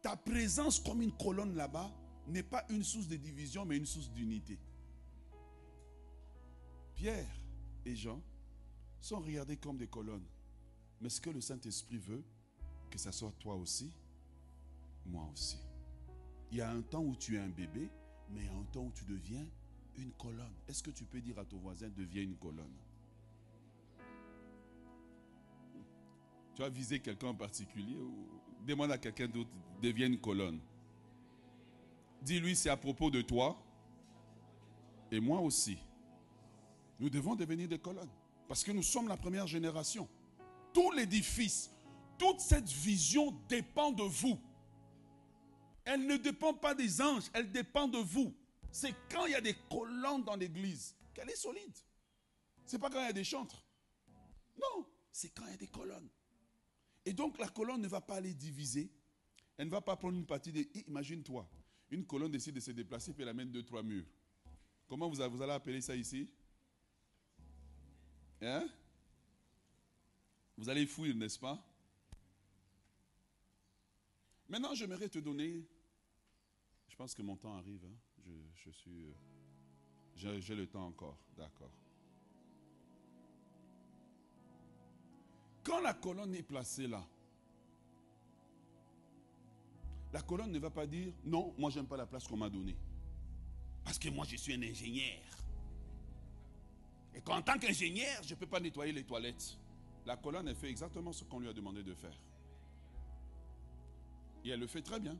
ta 0.02 0.16
présence 0.16 0.81
comme 0.81 1.00
une 1.00 1.16
colonne 1.16 1.54
là-bas 1.54 1.95
n'est 2.26 2.42
pas 2.42 2.64
une 2.71 2.83
source 2.83 3.07
de 3.07 3.16
division, 3.16 3.64
mais 3.64 3.76
une 3.76 3.87
source 3.87 4.11
d'unité? 4.11 4.59
Pierre 6.95 7.31
et 7.85 7.95
Jean 7.95 8.21
sont 9.00 9.21
regardés 9.21 9.57
comme 9.57 9.76
des 9.76 9.88
colonnes. 9.88 10.26
Mais 11.00 11.09
ce 11.09 11.21
que 11.21 11.31
le 11.31 11.40
Saint-Esprit 11.40 11.99
veut, 11.99 12.25
que 12.90 12.99
ce 12.99 13.11
soit 13.11 13.33
toi 13.38 13.54
aussi, 13.54 13.92
moi 15.07 15.28
aussi. 15.33 15.59
Il 16.50 16.59
y 16.59 16.61
a 16.61 16.71
un 16.71 16.83
temps 16.83 17.02
où 17.02 17.16
tu 17.16 17.37
es 17.37 17.38
un 17.38 17.49
bébé, 17.49 17.90
mais 18.33 18.49
un 18.49 18.65
temps 18.73 18.85
où 18.85 18.93
tu 18.93 19.05
deviens 19.05 19.47
une 19.97 20.12
colonne. 20.12 20.55
Est-ce 20.69 20.83
que 20.83 20.91
tu 20.91 21.04
peux 21.04 21.21
dire 21.21 21.39
à 21.39 21.45
ton 21.45 21.59
voisin, 21.59 21.89
deviens 21.89 22.23
une 22.23 22.37
colonne? 22.37 22.73
Tu 26.54 26.63
as 26.63 26.69
visé 26.69 27.00
quelqu'un 27.00 27.28
en 27.28 27.35
particulier 27.35 27.97
ou 27.97 28.26
demande 28.67 28.93
à 28.93 28.99
quelqu'un 28.99 29.28
d'autre, 29.28 29.50
deviens 29.80 30.06
une 30.06 30.21
colonne. 30.21 30.61
Dis-lui, 32.23 32.54
c'est 32.54 32.71
à 32.71 32.76
propos 32.76 33.11
de 33.11 33.23
toi 33.23 33.56
et 35.11 35.21
moi 35.21 35.41
aussi. 35.41 35.78
Nous 37.00 37.11
devons 37.11 37.35
devenir 37.35 37.69
des 37.69 37.78
colonnes. 37.78 38.11
Parce 38.49 38.65
que 38.65 38.73
nous 38.73 38.83
sommes 38.83 39.09
la 39.09 39.17
première 39.17 39.47
génération. 39.47 40.09
Tout 40.73 40.91
l'édifice, 40.93 41.71
toute 42.19 42.41
cette 42.41 42.69
vision 42.69 43.35
dépend 43.49 43.93
de 43.93 44.02
vous. 44.02 44.39
Elle 45.84 46.06
ne 46.06 46.16
dépend 46.16 46.54
pas 46.54 46.75
des 46.75 47.00
anges, 47.00 47.25
elle 47.32 47.50
dépend 47.50 47.88
de 47.88 47.99
vous. 47.99 48.34
C'est 48.71 48.95
quand 49.10 49.26
il 49.26 49.32
y 49.32 49.34
a 49.34 49.40
des 49.40 49.54
colonnes 49.71 50.25
dans 50.25 50.36
l'église 50.36 50.95
qu'elle 51.12 51.28
est 51.28 51.36
solide. 51.36 51.76
C'est 52.64 52.78
pas 52.78 52.88
quand 52.88 53.00
il 53.00 53.06
y 53.06 53.10
a 53.10 53.12
des 53.12 53.25
chantres. 53.25 53.64
Non, 54.56 54.86
c'est 55.10 55.30
quand 55.30 55.45
il 55.47 55.50
y 55.50 55.54
a 55.54 55.58
des 55.58 55.66
colonnes. 55.66 56.08
Et 57.04 57.12
donc 57.12 57.38
la 57.38 57.49
colonne 57.49 57.80
ne 57.80 57.88
va 57.88 58.00
pas 58.00 58.16
aller 58.16 58.32
diviser. 58.32 58.90
Elle 59.56 59.66
ne 59.66 59.71
va 59.71 59.80
pas 59.80 59.97
prendre 59.97 60.16
une 60.16 60.26
partie 60.26 60.52
de. 60.52 60.64
Imagine-toi, 60.88 61.49
une 61.90 62.06
colonne 62.06 62.30
décide 62.30 62.54
de 62.54 62.60
se 62.60 62.71
déplacer 62.71 63.12
puis 63.12 63.23
elle 63.23 63.28
amène 63.28 63.50
deux, 63.50 63.64
trois 63.64 63.82
murs. 63.82 64.06
Comment 64.88 65.08
vous 65.08 65.21
allez 65.21 65.52
appeler 65.52 65.80
ça 65.80 65.97
ici? 65.97 66.28
Hein? 68.40 68.68
Vous 70.56 70.68
allez 70.68 70.86
fouiller, 70.86 71.14
n'est-ce 71.14 71.38
pas? 71.38 71.62
Maintenant, 74.49 74.75
j'aimerais 74.75 75.08
te 75.08 75.18
donner. 75.18 75.66
Pense 77.02 77.17
que 77.17 77.23
mon 77.23 77.34
temps 77.34 77.56
arrive. 77.56 77.84
Hein. 77.84 78.30
Je, 78.54 78.71
suis. 78.71 79.06
Euh, 80.25 80.38
j'ai 80.38 80.54
le 80.54 80.69
temps 80.69 80.86
encore. 80.86 81.19
D'accord. 81.36 81.73
Quand 85.65 85.80
la 85.80 85.95
colonne 85.95 86.32
est 86.36 86.45
placée 86.45 86.86
là, 86.86 87.04
la 90.12 90.23
colonne 90.23 90.52
ne 90.52 90.60
va 90.60 90.71
pas 90.71 90.86
dire 90.86 91.12
non, 91.25 91.52
moi 91.58 91.71
j'aime 91.71 91.88
pas 91.88 91.97
la 91.97 92.06
place 92.06 92.28
qu'on 92.28 92.36
m'a 92.36 92.49
donnée. 92.49 92.76
Parce 93.82 93.99
que 93.99 94.08
moi 94.08 94.25
je 94.25 94.36
suis 94.36 94.54
un 94.54 94.62
ingénieur. 94.62 95.25
Et 97.17 97.21
qu'en 97.21 97.43
tant 97.43 97.58
qu'ingénieur, 97.58 98.23
je 98.23 98.32
ne 98.32 98.38
peux 98.38 98.47
pas 98.47 98.60
nettoyer 98.60 98.93
les 98.93 99.02
toilettes. 99.02 99.58
La 100.06 100.17
colonne, 100.17 100.54
fait 100.54 100.71
exactement 100.71 101.12
ce 101.12 101.25
qu'on 101.25 101.41
lui 101.41 101.49
a 101.49 101.52
demandé 101.52 101.82
de 101.82 101.95
faire. 101.95 102.17
Et 104.45 104.50
elle 104.50 104.60
le 104.60 104.69
fait 104.69 104.82
très 104.82 105.00
bien. 105.00 105.19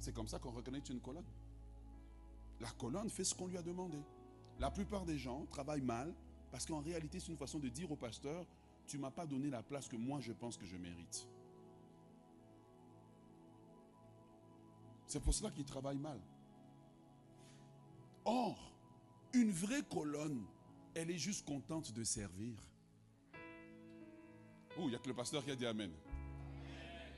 C'est 0.00 0.12
comme 0.12 0.26
ça 0.26 0.38
qu'on 0.38 0.50
reconnaît 0.50 0.78
une 0.78 1.00
colonne. 1.00 1.24
La 2.60 2.70
colonne 2.70 3.08
fait 3.08 3.24
ce 3.24 3.34
qu'on 3.34 3.46
lui 3.46 3.56
a 3.56 3.62
demandé. 3.62 3.98
La 4.58 4.70
plupart 4.70 5.04
des 5.04 5.18
gens 5.18 5.46
travaillent 5.46 5.80
mal 5.80 6.12
parce 6.50 6.66
qu'en 6.66 6.80
réalité, 6.80 7.20
c'est 7.20 7.30
une 7.30 7.38
façon 7.38 7.58
de 7.58 7.68
dire 7.68 7.90
au 7.92 7.96
pasteur, 7.96 8.44
tu 8.86 8.96
ne 8.96 9.02
m'as 9.02 9.10
pas 9.10 9.26
donné 9.26 9.50
la 9.50 9.62
place 9.62 9.88
que 9.88 9.96
moi 9.96 10.20
je 10.20 10.32
pense 10.32 10.56
que 10.56 10.66
je 10.66 10.76
mérite. 10.76 11.28
C'est 15.06 15.20
pour 15.20 15.34
cela 15.34 15.50
qu'ils 15.50 15.64
travaillent 15.64 15.98
mal. 15.98 16.20
Or, 18.24 18.72
une 19.32 19.52
vraie 19.52 19.82
colonne 19.82 20.44
elle 20.94 21.10
est 21.10 21.18
juste 21.18 21.46
contente 21.46 21.92
de 21.92 22.04
servir. 22.04 22.56
Oh, 24.76 24.82
il 24.84 24.88
n'y 24.88 24.94
a 24.94 24.98
que 24.98 25.08
le 25.08 25.14
pasteur 25.14 25.44
qui 25.44 25.50
a 25.50 25.56
dit 25.56 25.66
Amen. 25.66 25.92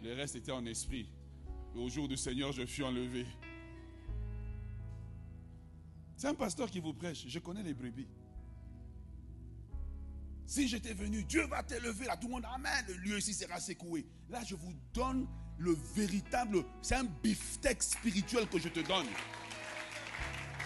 Les 0.02 0.14
restes 0.14 0.36
étaient 0.36 0.52
en 0.52 0.64
esprit. 0.66 1.08
Au 1.76 1.88
jour 1.88 2.08
du 2.08 2.16
Seigneur, 2.16 2.52
je 2.52 2.64
fus 2.64 2.82
enlevé. 2.82 3.26
C'est 6.16 6.28
un 6.28 6.34
pasteur 6.34 6.70
qui 6.70 6.80
vous 6.80 6.94
prêche. 6.94 7.24
Je 7.26 7.38
connais 7.38 7.62
les 7.62 7.74
brebis. 7.74 8.06
Si 10.46 10.68
j'étais 10.68 10.94
venu, 10.94 11.24
Dieu 11.24 11.46
va 11.46 11.62
t'élever. 11.62 12.06
Là, 12.06 12.16
tout 12.16 12.28
le 12.28 12.34
monde, 12.34 12.46
Amen. 12.54 12.84
Le 12.88 12.94
lieu 12.94 13.18
ici 13.18 13.34
sera 13.34 13.58
secoué. 13.58 14.06
Là, 14.28 14.42
je 14.44 14.54
vous 14.54 14.74
donne 14.92 15.26
le 15.58 15.76
véritable. 15.94 16.64
C'est 16.82 16.96
un 16.96 17.04
beefsteak 17.04 17.82
spirituel 17.82 18.46
que 18.48 18.58
je 18.58 18.68
te 18.68 18.80
donne. 18.80 19.06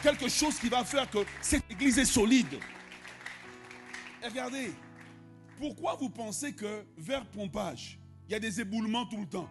Quelque 0.03 0.29
chose 0.29 0.59
qui 0.59 0.69
va 0.69 0.85
faire 0.85 1.09
que 1.09 1.25
cette 1.41 1.71
église 1.71 1.99
est 1.99 2.05
solide 2.05 2.59
regardez, 4.29 4.73
pourquoi 5.59 5.95
vous 5.97 6.11
pensez 6.11 6.53
que 6.53 6.85
vers 6.97 7.27
pompage, 7.27 7.99
il 8.29 8.33
y 8.33 8.35
a 8.35 8.41
des 8.41 8.61
éboulements 8.61 9.07
tout 9.07 9.21
le 9.21 9.27
temps? 9.27 9.49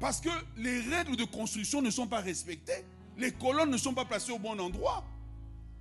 Parce 0.00 0.22
que 0.22 0.30
les 0.56 0.80
règles 0.80 1.14
de 1.14 1.24
construction 1.24 1.82
ne 1.82 1.90
sont 1.90 2.06
pas 2.06 2.20
respectées, 2.20 2.84
les 3.18 3.32
colonnes 3.32 3.70
ne 3.70 3.76
sont 3.76 3.92
pas 3.92 4.06
placées 4.06 4.32
au 4.32 4.38
bon 4.38 4.58
endroit. 4.58 5.04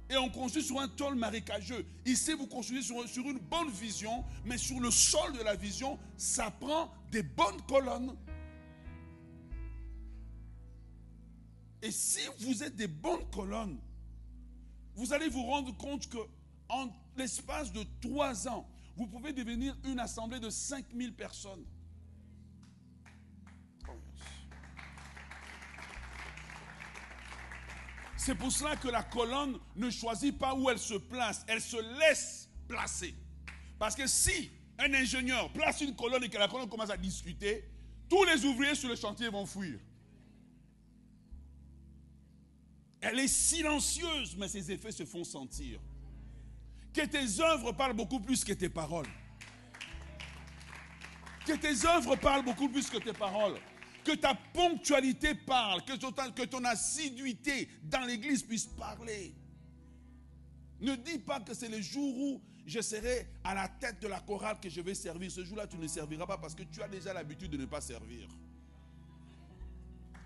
Et 0.10 0.18
on 0.18 0.30
construit 0.30 0.62
sur 0.62 0.80
un 0.80 0.90
tôle 0.90 1.16
marécageux. 1.16 1.86
Ici, 2.06 2.34
vous 2.34 2.48
construisez 2.48 2.82
sur, 2.82 3.08
sur 3.08 3.24
une 3.30 3.40
bonne 3.40 3.70
vision, 3.70 4.26
mais 4.44 4.58
sur 4.58 4.80
le 4.82 4.92
sol 4.92 5.34
de 5.38 5.44
la 5.44 5.56
vision, 5.56 5.98
ça 6.18 6.52
prend 6.52 6.92
des 7.12 7.24
bonnes 7.24 7.62
colonnes. 7.68 8.16
Et 11.82 11.92
si 11.92 12.20
vous 12.40 12.62
êtes 12.62 12.76
des 12.76 12.88
bonnes 12.88 13.30
colonnes, 13.32 13.80
vous 14.96 15.14
allez 15.14 15.30
vous 15.30 15.44
rendre 15.44 15.76
compte 15.78 16.10
que 16.10 16.18
en 16.68 16.90
l'espace 17.16 17.72
de 17.72 17.86
trois 18.02 18.50
ans, 18.50 18.68
vous 18.98 19.08
pouvez 19.08 19.32
devenir 19.32 19.78
une 19.86 20.00
assemblée 20.00 20.42
de 20.42 20.50
5000 20.50 21.14
personnes. 21.14 21.64
C'est 28.30 28.36
pour 28.36 28.52
cela 28.52 28.76
que 28.76 28.90
la 28.90 29.02
colonne 29.02 29.58
ne 29.76 29.90
choisit 29.90 30.38
pas 30.38 30.54
où 30.54 30.70
elle 30.70 30.78
se 30.78 30.94
place, 30.94 31.44
elle 31.48 31.60
se 31.60 31.78
laisse 31.98 32.48
placer. 32.68 33.16
Parce 33.80 33.96
que 33.96 34.06
si 34.06 34.52
un 34.78 34.94
ingénieur 34.94 35.52
place 35.52 35.82
une 35.82 35.96
colonne 35.96 36.24
et 36.24 36.30
que 36.30 36.38
la 36.38 36.48
colonne 36.48 36.70
commence 36.70 36.92
à 36.92 36.98
discuter, 36.98 37.68
tous 38.08 38.24
les 38.26 38.46
ouvriers 38.46 38.76
sur 38.76 38.88
le 38.88 38.96
chantier 38.96 39.30
vont 39.30 39.48
fuir. 39.48 39.80
Elle 43.02 43.18
est 43.18 43.28
silencieuse, 43.28 44.36
mais 44.38 44.48
ses 44.48 44.72
effets 44.72 44.92
se 44.92 45.06
font 45.06 45.24
sentir. 45.24 45.80
Que 46.94 47.08
tes 47.08 47.42
œuvres 47.42 47.72
parlent 47.72 47.96
beaucoup 47.96 48.20
plus 48.20 48.44
que 48.44 48.54
tes 48.54 48.70
paroles. 48.70 49.10
Que 51.48 51.54
tes 51.54 51.84
œuvres 51.84 52.16
parlent 52.16 52.46
beaucoup 52.46 52.70
plus 52.70 52.92
que 52.92 53.00
tes 53.00 53.14
paroles. 53.14 53.58
Que 54.10 54.16
ta 54.16 54.34
ponctualité 54.34 55.36
parle, 55.36 55.84
que 55.84 55.94
ton, 56.46 56.64
assiduité 56.66 57.70
dans 57.84 58.08
l'église 58.08 58.42
puisse 58.42 58.66
parler. 58.66 59.36
Ne 60.82 60.96
dis 60.96 61.20
pas 61.20 61.40
que 61.42 61.54
c'est 61.54 61.70
le 61.70 61.80
jour 61.80 62.18
où 62.18 62.42
je 62.66 62.82
serai 62.82 63.28
à 63.44 63.54
la 63.54 63.68
tête 63.68 64.02
de 64.02 64.08
la 64.08 64.20
chorale 64.20 64.60
que 64.60 64.68
je 64.68 64.82
vais 64.82 64.96
servir. 64.96 65.30
Ce 65.30 65.46
jour-là, 65.46 65.68
tu 65.68 65.78
ne 65.78 65.86
serviras 65.86 66.26
pas 66.26 66.40
parce 66.40 66.56
que 66.56 66.64
tu 66.64 66.82
as 66.82 66.88
déjà 66.88 67.14
l'habitude 67.14 67.52
de 67.52 67.58
ne 67.58 67.68
pas 67.68 67.82
servir. 67.82 68.28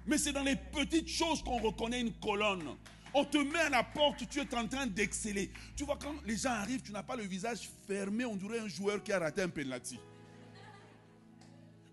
Mais 0.06 0.18
c'est 0.18 0.32
dans 0.32 0.44
les 0.44 0.56
petites 0.56 1.10
choses 1.10 1.44
qu'on 1.44 1.60
reconnaît 1.60 2.00
une 2.00 2.14
colonne. 2.14 2.78
On 3.14 3.26
te 3.26 3.38
met 3.38 3.60
à 3.60 3.70
la 3.70 3.84
porte, 3.84 4.30
tu 4.30 4.40
es 4.40 4.56
en 4.56 4.66
train 4.66 4.88
d'exceller. 4.88 5.52
Tu 5.76 5.84
vois, 5.84 5.98
quand 5.98 6.16
les 6.26 6.38
gens 6.38 6.52
arrivent, 6.52 6.84
tu 6.84 6.94
n'as 6.94 7.04
pas 7.04 7.18
le 7.18 7.24
visage 7.24 7.70
fermé, 7.86 8.24
on 8.24 8.38
dirait 8.38 8.60
un 8.60 8.70
joueur 8.70 9.04
qui 9.04 9.12
a 9.12 9.20
raté 9.20 9.42
un 9.42 9.50
penalty. 9.50 10.00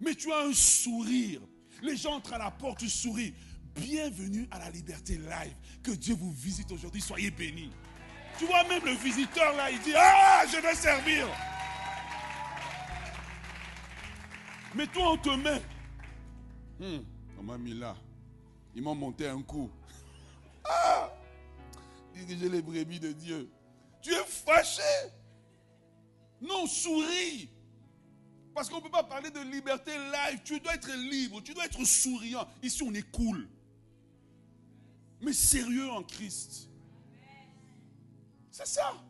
Mais 0.00 0.14
tu 0.14 0.30
as 0.30 0.42
un 0.46 0.52
sourire. 0.52 1.40
Les 1.82 1.96
gens 1.96 2.14
entrent 2.14 2.34
à 2.34 2.38
la 2.38 2.50
porte, 2.50 2.78
tu 2.78 2.88
souris. 2.88 3.34
Bienvenue 3.74 4.46
à 4.50 4.58
la 4.58 4.70
liberté 4.70 5.16
live. 5.16 5.54
Que 5.82 5.92
Dieu 5.92 6.14
vous 6.14 6.32
visite 6.32 6.70
aujourd'hui. 6.72 7.00
Soyez 7.00 7.30
bénis. 7.30 7.70
Tu 8.38 8.46
vois, 8.46 8.64
même 8.64 8.84
le 8.84 8.92
visiteur 8.92 9.54
là, 9.56 9.70
il 9.70 9.80
dit 9.80 9.92
Ah, 9.96 10.44
je 10.50 10.60
vais 10.60 10.74
servir. 10.74 11.26
Mais 14.74 14.86
toi, 14.86 15.12
on 15.12 15.16
te 15.16 15.30
met. 15.30 15.62
Hmm, 16.78 17.02
on 17.38 17.42
m'a 17.42 17.58
mis 17.58 17.74
là. 17.74 17.96
Ils 18.74 18.82
m'ont 18.82 18.94
monté 18.94 19.28
un 19.28 19.42
coup. 19.42 19.70
Ah 20.72 21.10
J'ai 22.14 22.48
les 22.48 22.62
brebis 22.62 23.00
de 23.00 23.12
Dieu. 23.12 23.50
Tu 24.02 24.12
es 24.12 24.24
fâché. 24.24 24.82
Non, 26.40 26.66
souris. 26.66 27.50
Parce 28.60 28.68
qu'on 28.68 28.76
ne 28.76 28.82
peut 28.82 28.90
pas 28.90 29.04
parler 29.04 29.30
de 29.30 29.40
liberté 29.40 29.90
live. 29.90 30.40
Tu 30.44 30.60
dois 30.60 30.74
être 30.74 30.92
libre, 30.92 31.40
tu 31.40 31.54
dois 31.54 31.64
être 31.64 31.82
souriant. 31.82 32.46
Ici, 32.62 32.82
on 32.82 32.92
est 32.92 33.10
cool. 33.10 33.48
Mais 35.22 35.32
sérieux 35.32 35.88
en 35.88 36.02
Christ. 36.02 36.68
C'est 38.50 38.66
ça. 38.66 39.02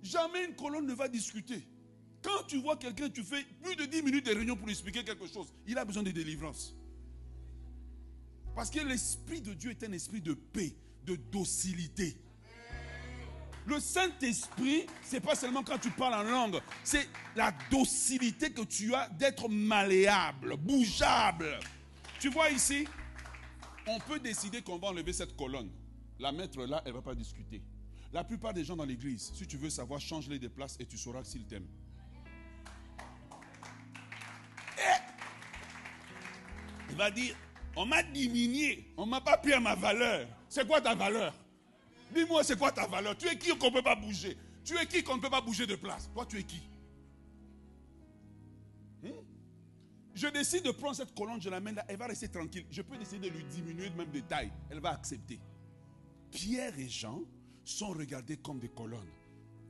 Jamais 0.00 0.44
une 0.44 0.54
colonne 0.54 0.86
ne 0.86 0.94
va 0.94 1.08
discuter. 1.08 1.66
Quand 2.22 2.44
tu 2.46 2.60
vois 2.60 2.76
quelqu'un, 2.76 3.10
tu 3.10 3.24
fais 3.24 3.42
plus 3.60 3.74
de 3.74 3.84
10 3.84 4.02
minutes 4.02 4.26
de 4.26 4.32
réunion 4.32 4.54
pour 4.54 4.66
lui 4.66 4.74
expliquer 4.74 5.02
quelque 5.02 5.26
chose. 5.26 5.52
Il 5.66 5.76
a 5.76 5.84
besoin 5.84 6.04
de 6.04 6.12
délivrance. 6.12 6.72
Parce 8.54 8.70
que 8.70 8.78
l'Esprit 8.78 9.40
de 9.40 9.54
Dieu 9.54 9.72
est 9.72 9.82
un 9.82 9.90
esprit 9.90 10.20
de 10.20 10.34
paix, 10.34 10.72
de 11.02 11.16
docilité. 11.16 12.16
Le 13.66 13.80
Saint-Esprit, 13.80 14.86
c'est 15.02 15.20
pas 15.20 15.34
seulement 15.34 15.62
quand 15.62 15.78
tu 15.78 15.90
parles 15.90 16.14
en 16.14 16.22
langue, 16.22 16.60
c'est 16.82 17.08
la 17.34 17.52
docilité 17.70 18.52
que 18.52 18.62
tu 18.62 18.94
as 18.94 19.08
d'être 19.08 19.48
malléable, 19.48 20.56
bougeable. 20.56 21.58
Tu 22.20 22.28
vois 22.28 22.50
ici, 22.50 22.86
on 23.86 23.98
peut 24.00 24.18
décider 24.18 24.60
qu'on 24.60 24.78
va 24.78 24.88
enlever 24.88 25.12
cette 25.12 25.34
colonne. 25.36 25.70
La 26.18 26.30
mettre 26.30 26.64
là, 26.64 26.82
elle 26.84 26.92
va 26.92 27.02
pas 27.02 27.14
discuter. 27.14 27.62
La 28.12 28.22
plupart 28.22 28.52
des 28.52 28.64
gens 28.64 28.76
dans 28.76 28.84
l'église, 28.84 29.32
si 29.34 29.46
tu 29.46 29.56
veux 29.56 29.70
savoir, 29.70 30.00
change-les 30.00 30.38
de 30.38 30.48
place 30.48 30.76
et 30.78 30.86
tu 30.86 30.96
sauras 30.96 31.24
s'ils 31.24 31.46
t'aiment. 31.46 31.66
Il 36.90 36.96
va 36.96 37.10
dire, 37.10 37.34
on 37.74 37.86
m'a 37.86 38.02
diminué, 38.02 38.92
on 38.96 39.06
m'a 39.06 39.20
pas 39.20 39.36
pris 39.36 39.52
à 39.52 39.58
ma 39.58 39.74
valeur. 39.74 40.28
C'est 40.48 40.66
quoi 40.66 40.80
ta 40.80 40.94
valeur? 40.94 41.34
Dis-moi, 42.12 42.44
c'est 42.44 42.58
quoi 42.58 42.72
ta 42.72 42.86
valeur? 42.86 43.16
Tu 43.16 43.26
es 43.28 43.38
qui 43.38 43.56
qu'on 43.56 43.68
ne 43.68 43.74
peut 43.74 43.82
pas 43.82 43.96
bouger? 43.96 44.36
Tu 44.64 44.76
es 44.76 44.86
qui 44.86 45.02
qu'on 45.02 45.16
ne 45.16 45.20
peut 45.20 45.30
pas 45.30 45.40
bouger 45.40 45.66
de 45.66 45.76
place? 45.76 46.10
Toi, 46.12 46.26
tu 46.26 46.38
es 46.38 46.42
qui? 46.42 46.68
Hmm? 49.02 49.08
Je 50.14 50.28
décide 50.28 50.64
de 50.64 50.70
prendre 50.70 50.96
cette 50.96 51.14
colonne, 51.14 51.42
je 51.42 51.50
l'amène 51.50 51.74
là, 51.74 51.84
elle 51.88 51.96
va 51.96 52.06
rester 52.06 52.28
tranquille. 52.28 52.66
Je 52.70 52.82
peux 52.82 52.96
décider 52.96 53.30
de 53.30 53.36
lui 53.36 53.44
diminuer 53.44 53.90
même 53.90 54.10
de 54.10 54.20
taille. 54.20 54.52
Elle 54.70 54.80
va 54.80 54.90
accepter. 54.90 55.40
Pierre 56.30 56.78
et 56.78 56.88
Jean 56.88 57.22
sont 57.64 57.90
regardés 57.90 58.36
comme 58.36 58.58
des 58.58 58.68
colonnes. 58.68 59.10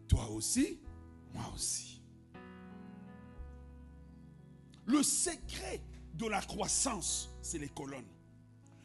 Toi 0.08 0.28
aussi, 0.30 0.78
moi 1.32 1.50
aussi. 1.54 2.02
Le 4.86 5.02
secret 5.02 5.82
de 6.14 6.26
la 6.26 6.42
croissance, 6.42 7.30
c'est 7.40 7.58
les 7.58 7.68
colonnes. 7.68 8.08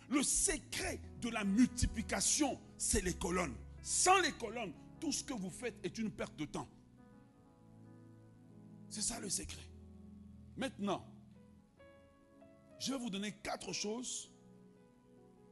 Le 0.10 0.24
secret 0.24 1.00
de 1.22 1.30
la 1.30 1.44
multiplication, 1.44 2.60
c'est 2.80 3.04
les 3.04 3.14
colonnes. 3.14 3.56
Sans 3.84 4.20
les 4.22 4.32
colonnes, 4.32 4.74
tout 5.00 5.12
ce 5.12 5.24
que 5.24 5.34
vous 5.34 5.50
faites 5.50 5.76
est 5.84 5.98
une 5.98 6.10
perte 6.10 6.36
de 6.38 6.46
temps. 6.46 6.68
C'est 8.90 9.02
ça 9.02 9.20
le 9.20 9.30
secret. 9.30 9.62
Maintenant, 10.56 11.06
je 12.80 12.94
vais 12.94 12.98
vous 12.98 13.10
donner 13.10 13.34
quatre 13.44 13.74
choses. 13.74 14.32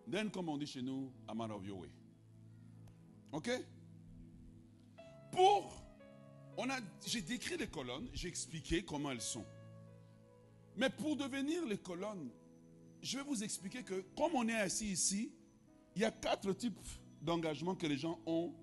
Then, 0.09 0.31
comme 0.31 0.47
on 0.47 0.57
dit 0.57 0.65
chez 0.65 0.81
nous, 0.81 1.11
a 1.27 1.35
man 1.35 1.51
of 1.51 1.65
your 1.65 1.79
way. 1.79 1.89
OK? 3.33 3.49
Pour, 5.31 5.83
on 6.55 6.69
a, 6.69 6.79
j'ai 7.05 7.21
décrit 7.21 7.57
les 7.57 7.67
colonnes, 7.67 8.09
j'ai 8.13 8.29
expliqué 8.29 8.85
comment 8.85 9.11
elles 9.11 9.21
sont. 9.21 9.45
Mais 10.77 10.89
pour 10.89 11.17
devenir 11.17 11.65
les 11.65 11.77
colonnes, 11.77 12.29
je 13.01 13.17
vais 13.17 13.23
vous 13.23 13.43
expliquer 13.43 13.83
que 13.83 14.05
comme 14.15 14.33
on 14.33 14.47
est 14.47 14.55
assis 14.55 14.87
ici, 14.87 15.33
il 15.93 16.03
y 16.03 16.05
a 16.05 16.11
quatre 16.11 16.53
types 16.53 16.79
d'engagement 17.21 17.75
que 17.75 17.87
les 17.87 17.97
gens 17.97 18.19
ont 18.25 18.53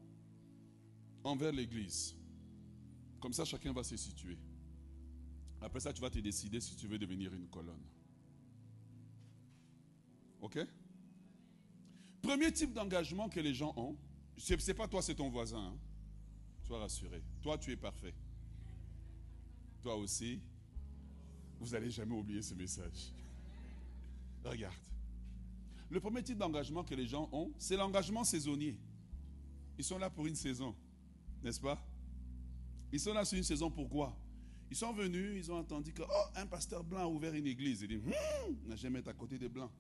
envers 1.23 1.53
l'Église. 1.53 2.17
Comme 3.21 3.33
ça, 3.33 3.45
chacun 3.45 3.73
va 3.73 3.83
se 3.83 3.97
situer. 3.97 4.39
Après 5.61 5.81
ça, 5.81 5.93
tu 5.93 6.01
vas 6.01 6.11
te 6.11 6.19
décider 6.19 6.61
si 6.61 6.77
tu 6.77 6.87
veux 6.87 6.99
devenir 6.99 7.33
une 7.33 7.49
colonne. 7.49 7.83
OK? 10.43 10.59
Premier 12.21 12.53
type 12.53 12.73
d'engagement 12.73 13.29
que 13.29 13.41
les 13.41 13.55
gens 13.55 13.73
ont, 13.77 13.97
ce 14.37 14.55
n'est 14.55 14.75
pas 14.75 14.89
toi, 14.89 15.01
c'est 15.01 15.15
ton 15.15 15.31
voisin. 15.31 15.59
Hein. 15.59 15.79
Sois 16.63 16.79
rassuré. 16.79 17.23
Toi, 17.43 17.59
tu 17.59 17.71
es 17.73 17.77
parfait. 17.77 18.15
Toi 19.83 19.97
aussi, 19.97 20.41
vous 21.61 21.71
n'allez 21.71 21.91
jamais 21.91 22.15
oublier 22.15 22.43
ce 22.43 22.55
message. 22.55 23.13
Regarde. 24.45 24.75
Le 25.91 26.01
premier 26.01 26.23
type 26.23 26.39
d'engagement 26.39 26.85
que 26.85 26.95
les 26.95 27.07
gens 27.07 27.29
ont, 27.33 27.53
c'est 27.59 27.77
l'engagement 27.77 28.25
saisonnier. 28.25 28.79
Ils 29.79 29.85
sont 29.85 29.99
là 29.99 30.11
pour 30.11 30.27
une 30.27 30.35
saison, 30.35 30.75
n'est-ce 31.43 31.61
pas? 31.61 31.85
Ils 32.93 33.01
sont 33.01 33.13
là 33.13 33.25
sur 33.25 33.37
une 33.37 33.45
saison 33.45 33.71
pourquoi? 33.71 34.17
Ils 34.71 34.77
sont 34.77 34.93
venus, 34.93 35.37
ils 35.37 35.53
ont 35.53 35.59
entendu 35.59 35.93
que 35.93 36.03
oh, 36.03 36.25
un 36.37 36.47
pasteur 36.47 36.83
blanc 36.83 37.01
a 37.01 37.07
ouvert 37.07 37.35
une 37.35 37.47
église. 37.47 37.83
Ils 37.83 37.89
disent, 37.89 38.03
hum, 38.07 38.57
n'a 38.67 38.77
jamais 38.77 39.01
été 39.01 39.11
à 39.11 39.13
côté 39.13 39.39
des 39.39 39.49
blancs. 39.49 39.71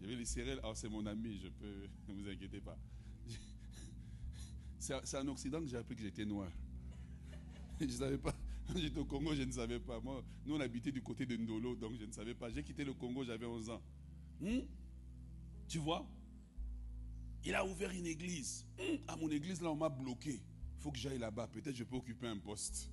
Je 0.00 0.06
vais 0.06 0.16
les 0.16 0.24
serrer. 0.24 0.56
Oh, 0.62 0.72
c'est 0.74 0.88
mon 0.88 1.04
ami, 1.06 1.38
je 1.42 1.48
peux, 1.48 1.88
ne 2.08 2.14
vous 2.14 2.28
inquiétez 2.28 2.60
pas. 2.60 2.78
C'est 4.78 5.18
en 5.18 5.26
Occident 5.28 5.60
que 5.60 5.66
j'ai 5.66 5.78
appris 5.78 5.96
que 5.96 6.02
j'étais 6.02 6.24
noir. 6.24 6.48
Je 7.80 7.86
ne 7.86 7.90
savais 7.90 8.18
pas. 8.18 8.34
J'étais 8.76 8.98
au 8.98 9.04
Congo, 9.04 9.34
je 9.34 9.42
ne 9.42 9.52
savais 9.52 9.78
pas. 9.78 10.00
Moi, 10.00 10.22
nous, 10.44 10.56
on 10.56 10.60
habitait 10.60 10.92
du 10.92 11.02
côté 11.02 11.26
de 11.26 11.36
Ndolo, 11.36 11.76
donc 11.76 11.92
je 11.98 12.04
ne 12.04 12.12
savais 12.12 12.34
pas. 12.34 12.50
J'ai 12.50 12.62
quitté 12.62 12.84
le 12.84 12.94
Congo, 12.94 13.24
j'avais 13.24 13.46
11 13.46 13.70
ans. 13.70 13.82
Hmm? 14.40 14.60
Tu 15.68 15.78
vois? 15.78 16.06
Il 17.44 17.54
a 17.54 17.64
ouvert 17.64 17.90
une 17.90 18.06
église. 18.06 18.66
Hmm? 18.78 18.96
À 19.08 19.16
mon 19.16 19.30
église, 19.30 19.60
là, 19.60 19.70
on 19.70 19.76
m'a 19.76 19.88
bloqué. 19.88 20.32
Il 20.32 20.82
faut 20.82 20.90
que 20.90 20.98
j'aille 20.98 21.18
là-bas. 21.18 21.48
Peut-être 21.48 21.76
je 21.76 21.84
peux 21.84 21.96
occuper 21.96 22.26
un 22.26 22.38
poste. 22.38 22.90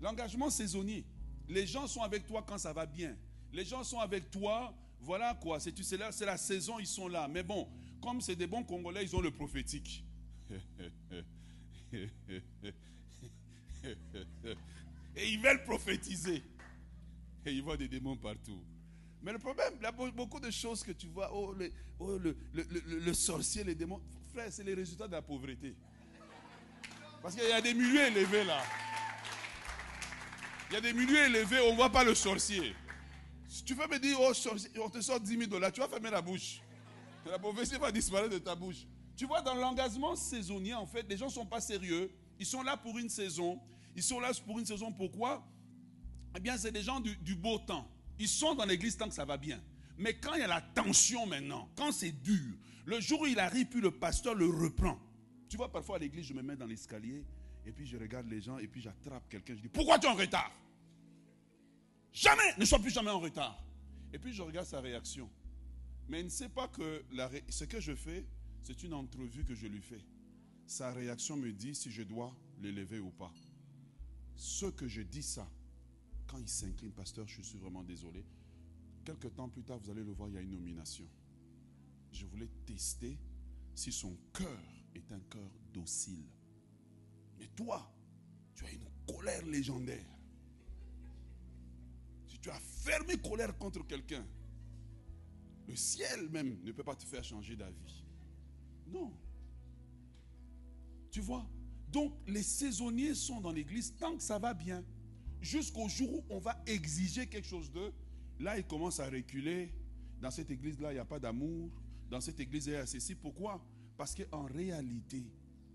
L'engagement 0.00 0.50
saisonnier. 0.50 1.04
Les 1.48 1.66
gens 1.66 1.86
sont 1.86 2.02
avec 2.02 2.26
toi 2.26 2.44
quand 2.46 2.58
ça 2.58 2.72
va 2.72 2.86
bien. 2.86 3.16
Les 3.52 3.64
gens 3.64 3.84
sont 3.84 4.00
avec 4.00 4.30
toi. 4.30 4.74
Voilà 5.00 5.34
quoi. 5.34 5.60
C'est 5.60 5.96
la, 5.96 6.10
la 6.20 6.36
saison, 6.36 6.78
ils 6.78 6.86
sont 6.86 7.08
là. 7.08 7.28
Mais 7.28 7.42
bon, 7.42 7.68
comme 8.00 8.20
c'est 8.20 8.36
des 8.36 8.46
bons 8.46 8.64
Congolais, 8.64 9.04
ils 9.04 9.14
ont 9.14 9.20
le 9.20 9.30
prophétique. 9.30 10.04
Et 15.16 15.28
ils 15.30 15.40
veulent 15.40 15.64
prophétiser. 15.64 16.42
Et 17.46 17.52
ils 17.52 17.62
voient 17.62 17.76
des 17.76 17.88
démons 17.88 18.16
partout. 18.16 18.62
Mais 19.22 19.32
le 19.32 19.38
problème, 19.38 19.74
il 19.78 19.82
y 19.82 19.86
a 19.86 19.92
beaucoup 19.92 20.38
de 20.38 20.50
choses 20.50 20.84
que 20.84 20.92
tu 20.92 21.08
vois. 21.08 21.30
Oh, 21.32 21.52
le, 21.52 21.72
oh, 21.98 22.18
le, 22.18 23.14
sorcier, 23.14 23.64
les 23.64 23.74
démons. 23.74 24.00
Frère, 24.32 24.52
c'est 24.52 24.62
les 24.62 24.74
résultats 24.74 25.08
de 25.08 25.12
la 25.12 25.22
pauvreté. 25.22 25.74
Parce 27.22 27.34
qu'il 27.34 27.48
y 27.48 27.52
a 27.52 27.60
des 27.60 27.74
milieux 27.74 28.06
élevés 28.06 28.44
là. 28.44 28.62
Il 30.70 30.74
y 30.74 30.76
a 30.76 30.80
des 30.80 30.92
milieux 30.92 31.24
élevés, 31.24 31.60
on 31.60 31.72
ne 31.72 31.76
voit 31.76 31.90
pas 31.90 32.04
le 32.04 32.14
sorcier. 32.14 32.74
Si 33.48 33.64
tu 33.64 33.74
veux 33.74 33.86
me 33.86 33.98
dire, 33.98 34.16
oh, 34.20 34.34
sorcier, 34.34 34.70
on 34.80 34.90
te 34.90 35.00
sort 35.00 35.20
10 35.20 35.38
000 35.38 35.46
dollars, 35.46 35.72
tu 35.72 35.80
vas 35.80 35.88
fermer 35.88 36.10
la 36.10 36.20
bouche. 36.20 36.60
La 37.24 37.38
prophétie 37.38 37.78
va 37.78 37.90
disparaître 37.90 38.30
de 38.30 38.38
ta 38.38 38.54
bouche. 38.54 38.86
Tu 39.16 39.26
vois, 39.26 39.40
dans 39.40 39.54
l'engagement 39.54 40.14
saisonnier, 40.14 40.74
en 40.74 40.86
fait, 40.86 41.06
les 41.08 41.16
gens 41.16 41.26
ne 41.26 41.30
sont 41.30 41.46
pas 41.46 41.60
sérieux. 41.60 42.10
Ils 42.38 42.46
sont 42.46 42.62
là 42.62 42.76
pour 42.76 42.98
une 42.98 43.08
saison. 43.08 43.58
Ils 43.96 44.02
sont 44.02 44.20
là 44.20 44.30
pour 44.44 44.58
une 44.58 44.66
saison. 44.66 44.92
Pourquoi? 44.92 45.44
Eh 46.36 46.40
bien, 46.40 46.58
c'est 46.58 46.70
des 46.70 46.82
gens 46.82 47.00
du, 47.00 47.34
beau 47.34 47.58
temps. 47.58 47.90
Ils 48.18 48.28
sont 48.28 48.54
dans 48.54 48.66
l'église 48.66 48.96
tant 48.96 49.08
que 49.08 49.14
ça 49.14 49.24
va 49.24 49.38
bien. 49.38 49.60
Mais 49.96 50.14
quand 50.18 50.34
il 50.34 50.40
y 50.40 50.44
a 50.44 50.46
la 50.46 50.60
tension 50.60 51.26
maintenant, 51.26 51.70
quand 51.74 51.90
c'est 51.90 52.12
dur, 52.12 52.54
le 52.84 53.00
jour 53.00 53.22
où 53.22 53.26
il 53.26 53.38
arrive, 53.38 53.66
puis 53.66 53.80
le 53.80 53.90
pasteur 53.90 54.34
le 54.34 54.46
reprend. 54.46 54.98
Tu 55.48 55.56
vois, 55.56 55.72
parfois 55.72 55.96
à 55.96 55.98
l'église, 55.98 56.26
je 56.26 56.34
me 56.34 56.42
mets 56.42 56.56
dans 56.56 56.66
l'escalier, 56.66 57.24
et 57.64 57.72
puis 57.72 57.86
je 57.86 57.96
regarde 57.96 58.28
les 58.28 58.42
gens, 58.42 58.58
et 58.58 58.68
puis 58.68 58.82
j'attrape 58.82 59.26
quelqu'un, 59.30 59.54
je 59.56 59.62
dis, 59.62 59.68
pourquoi 59.68 59.98
tu 59.98 60.06
es 60.06 60.10
en 60.10 60.14
retard? 60.14 60.52
Jamais, 62.12 62.54
ne 62.58 62.64
sois 62.64 62.78
plus 62.78 62.90
jamais 62.90 63.10
en 63.10 63.20
retard. 63.20 63.62
Et 64.12 64.18
puis 64.18 64.32
je 64.32 64.42
regarde 64.42 64.66
sa 64.66 64.80
réaction. 64.80 65.30
Mais 66.08 66.20
il 66.20 66.26
ne 66.26 66.30
sait 66.30 66.48
pas 66.48 66.68
que 66.68 67.04
ce 67.48 67.64
que 67.64 67.80
je 67.80 67.94
fais, 67.94 68.26
c'est 68.62 68.82
une 68.82 68.94
entrevue 68.94 69.44
que 69.44 69.54
je 69.54 69.66
lui 69.66 69.80
fais. 69.80 70.04
Sa 70.66 70.92
réaction 70.92 71.36
me 71.36 71.50
dit 71.52 71.74
si 71.74 71.90
je 71.90 72.02
dois 72.02 72.34
l'élever 72.60 72.98
ou 72.98 73.10
pas. 73.10 73.32
Ce 74.36 74.66
que 74.66 74.86
je 74.86 75.02
dis 75.02 75.22
ça, 75.22 75.50
quand 76.26 76.38
il 76.38 76.48
s'incline, 76.48 76.92
pasteur, 76.92 77.26
je 77.26 77.40
suis 77.42 77.58
vraiment 77.58 77.82
désolé. 77.82 78.24
Quelques 79.04 79.34
temps 79.34 79.48
plus 79.48 79.62
tard, 79.62 79.78
vous 79.78 79.90
allez 79.90 80.04
le 80.04 80.12
voir, 80.12 80.28
il 80.28 80.34
y 80.34 80.38
a 80.38 80.42
une 80.42 80.50
nomination. 80.50 81.06
Je 82.12 82.26
voulais 82.26 82.50
tester 82.66 83.18
si 83.74 83.92
son 83.92 84.16
cœur 84.32 84.62
est 84.94 85.10
un 85.12 85.20
cœur 85.20 85.50
docile. 85.72 86.24
Mais 87.38 87.46
toi, 87.48 87.92
tu 88.54 88.64
as 88.64 88.72
une 88.72 88.88
colère 89.06 89.44
légendaire. 89.46 90.06
Si 92.26 92.38
tu 92.38 92.50
as 92.50 92.58
fermé 92.58 93.16
colère 93.18 93.56
contre 93.58 93.86
quelqu'un, 93.86 94.26
le 95.66 95.76
ciel 95.76 96.28
même 96.30 96.62
ne 96.62 96.72
peut 96.72 96.84
pas 96.84 96.96
te 96.96 97.04
faire 97.04 97.24
changer 97.24 97.56
d'avis. 97.56 98.04
Non. 98.86 99.12
Tu 101.10 101.20
vois 101.20 101.46
Donc 101.92 102.12
les 102.26 102.42
saisonniers 102.42 103.14
sont 103.14 103.40
dans 103.40 103.52
l'église 103.52 103.94
tant 103.96 104.16
que 104.16 104.22
ça 104.22 104.38
va 104.38 104.54
bien. 104.54 104.84
Jusqu'au 105.40 105.88
jour 105.88 106.12
où 106.14 106.24
on 106.30 106.38
va 106.38 106.60
exiger 106.66 107.26
quelque 107.26 107.46
chose 107.46 107.70
d'eux. 107.70 107.92
Là, 108.40 108.58
ils 108.58 108.66
commencent 108.66 109.00
à 109.00 109.08
reculer. 109.08 109.72
Dans 110.20 110.30
cette 110.30 110.50
église-là, 110.50 110.92
il 110.92 110.94
n'y 110.94 111.00
a 111.00 111.04
pas 111.04 111.18
d'amour. 111.18 111.70
Dans 112.10 112.20
cette 112.20 112.40
église, 112.40 112.66
il 112.66 112.72
y 112.72 112.76
a 112.76 112.86
ceci. 112.86 113.14
Pourquoi? 113.14 113.64
Parce 113.96 114.14
qu'en 114.14 114.44
réalité, 114.44 115.24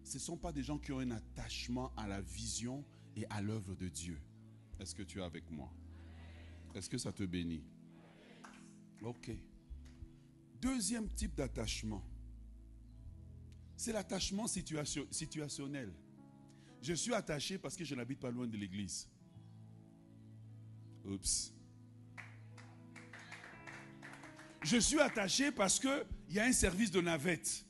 ce 0.03 0.15
ne 0.15 0.19
sont 0.19 0.37
pas 0.37 0.51
des 0.51 0.63
gens 0.63 0.77
qui 0.77 0.91
ont 0.91 0.99
un 0.99 1.11
attachement 1.11 1.91
à 1.95 2.07
la 2.07 2.21
vision 2.21 2.83
et 3.15 3.25
à 3.29 3.41
l'œuvre 3.41 3.75
de 3.75 3.87
Dieu. 3.87 4.19
Est-ce 4.79 4.95
que 4.95 5.03
tu 5.03 5.19
es 5.19 5.23
avec 5.23 5.49
moi? 5.51 5.71
Est-ce 6.73 6.89
que 6.89 6.97
ça 6.97 7.11
te 7.11 7.23
bénit? 7.23 7.63
Ok. 9.01 9.31
Deuxième 10.61 11.07
type 11.09 11.35
d'attachement, 11.35 12.03
c'est 13.81 13.93
l'attachement 13.93 14.45
situationnel. 14.45 15.91
Je 16.83 16.93
suis 16.93 17.15
attaché 17.15 17.57
parce 17.57 17.75
que 17.75 17.83
je 17.83 17.95
n'habite 17.95 18.19
pas 18.19 18.29
loin 18.29 18.45
de 18.45 18.55
l'église. 18.55 19.09
Oups. 21.03 21.51
Je 24.61 24.77
suis 24.77 24.99
attaché 24.99 25.51
parce 25.51 25.79
qu'il 25.79 26.05
y 26.29 26.37
a 26.37 26.43
un 26.43 26.51
service 26.51 26.91
de 26.91 27.01
navette. 27.01 27.65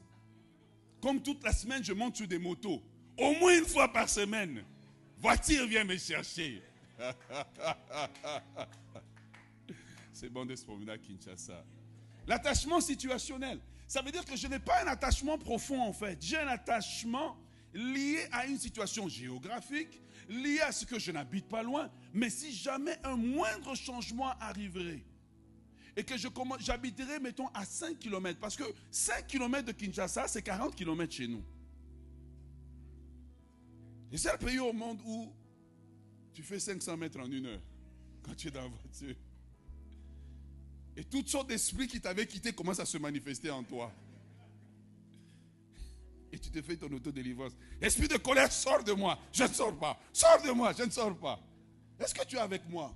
Comme 1.01 1.23
toute 1.23 1.41
la 1.45 1.53
semaine, 1.53 1.81
je 1.81 1.93
monte 1.93 2.17
sur 2.17 2.27
des 2.27 2.39
motos. 2.39 2.83
Au 3.17 3.31
moins 3.39 3.57
une 3.57 3.65
fois 3.65 3.87
par 3.93 4.09
semaine. 4.09 4.65
Voiture 5.17 5.65
vient 5.65 5.85
me 5.85 5.95
chercher. 5.95 6.61
C'est 10.11 10.29
bon 10.29 10.45
de 10.45 10.57
se 10.57 10.65
promener 10.65 10.91
à 10.91 10.97
Kinshasa. 10.97 11.65
L'attachement 12.27 12.81
situationnel. 12.81 13.61
Ça 13.91 14.01
veut 14.01 14.13
dire 14.13 14.23
que 14.23 14.37
je 14.37 14.47
n'ai 14.47 14.57
pas 14.57 14.85
un 14.85 14.87
attachement 14.87 15.37
profond 15.37 15.81
en 15.81 15.91
fait. 15.91 16.17
J'ai 16.21 16.37
un 16.37 16.47
attachement 16.47 17.37
lié 17.73 18.25
à 18.31 18.45
une 18.45 18.57
situation 18.57 19.09
géographique, 19.09 20.01
lié 20.29 20.61
à 20.61 20.71
ce 20.71 20.85
que 20.85 20.97
je 20.97 21.11
n'habite 21.11 21.49
pas 21.49 21.61
loin. 21.61 21.91
Mais 22.13 22.29
si 22.29 22.53
jamais 22.53 22.97
un 23.03 23.17
moindre 23.17 23.75
changement 23.75 24.29
arriverait, 24.39 25.03
et 25.97 26.05
que 26.05 26.13
j'habiterais, 26.17 27.19
mettons, 27.19 27.47
à 27.47 27.65
5 27.65 27.99
km, 27.99 28.39
parce 28.39 28.55
que 28.55 28.63
5 28.91 29.27
km 29.27 29.65
de 29.65 29.73
Kinshasa, 29.73 30.25
c'est 30.29 30.41
40 30.41 30.73
km 30.73 31.13
chez 31.13 31.27
nous. 31.27 31.43
Et 34.09 34.17
c'est 34.17 34.31
le 34.31 34.37
pays 34.37 34.59
au 34.59 34.71
monde 34.71 35.01
où 35.05 35.33
tu 36.33 36.43
fais 36.43 36.61
500 36.61 36.95
mètres 36.95 37.19
en 37.19 37.29
une 37.29 37.45
heure 37.45 37.61
quand 38.23 38.35
tu 38.35 38.47
es 38.47 38.51
dans 38.51 38.61
la 38.61 38.69
voiture. 38.69 39.17
Et 40.95 41.03
toutes 41.03 41.29
sortes 41.29 41.47
d'esprits 41.47 41.87
qui 41.87 42.01
t'avaient 42.01 42.27
quitté 42.27 42.53
commencent 42.53 42.79
à 42.79 42.85
se 42.85 42.97
manifester 42.97 43.49
en 43.49 43.63
toi. 43.63 43.91
Et 46.31 46.39
tu 46.39 46.49
te 46.49 46.61
fais 46.61 46.77
ton 46.77 46.91
autodélivrance. 46.91 47.51
Esprit 47.81 48.07
de 48.07 48.17
colère, 48.17 48.51
sors 48.51 48.83
de 48.83 48.93
moi. 48.93 49.19
Je 49.33 49.43
ne 49.43 49.49
sors 49.49 49.77
pas. 49.77 49.99
Sors 50.13 50.41
de 50.41 50.51
moi, 50.51 50.73
je 50.77 50.83
ne 50.83 50.89
sors 50.89 51.17
pas. 51.17 51.39
Est-ce 51.99 52.13
que 52.13 52.25
tu 52.25 52.37
es 52.37 52.39
avec 52.39 52.67
moi? 52.69 52.93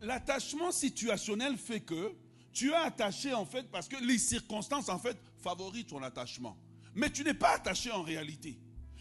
L'attachement 0.00 0.72
situationnel 0.72 1.56
fait 1.56 1.80
que 1.80 2.14
tu 2.52 2.70
es 2.70 2.74
attaché 2.74 3.32
en 3.32 3.46
fait 3.46 3.70
parce 3.70 3.88
que 3.88 3.96
les 4.04 4.18
circonstances 4.18 4.88
en 4.88 4.98
fait 4.98 5.16
favorisent 5.38 5.86
ton 5.86 6.02
attachement. 6.02 6.56
Mais 6.94 7.10
tu 7.10 7.24
n'es 7.24 7.34
pas 7.34 7.54
attaché 7.54 7.90
en 7.90 8.02
réalité. 8.02 8.58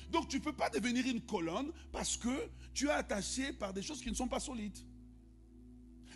Donc 0.09 0.27
tu 0.27 0.37
ne 0.37 0.41
peux 0.41 0.53
pas 0.53 0.69
devenir 0.69 1.05
une 1.05 1.21
colonne 1.21 1.71
parce 1.91 2.17
que 2.17 2.49
tu 2.73 2.87
es 2.87 2.91
attaché 2.91 3.53
par 3.53 3.73
des 3.73 3.81
choses 3.81 4.01
qui 4.01 4.09
ne 4.09 4.15
sont 4.15 4.27
pas 4.27 4.39
solides. 4.39 4.77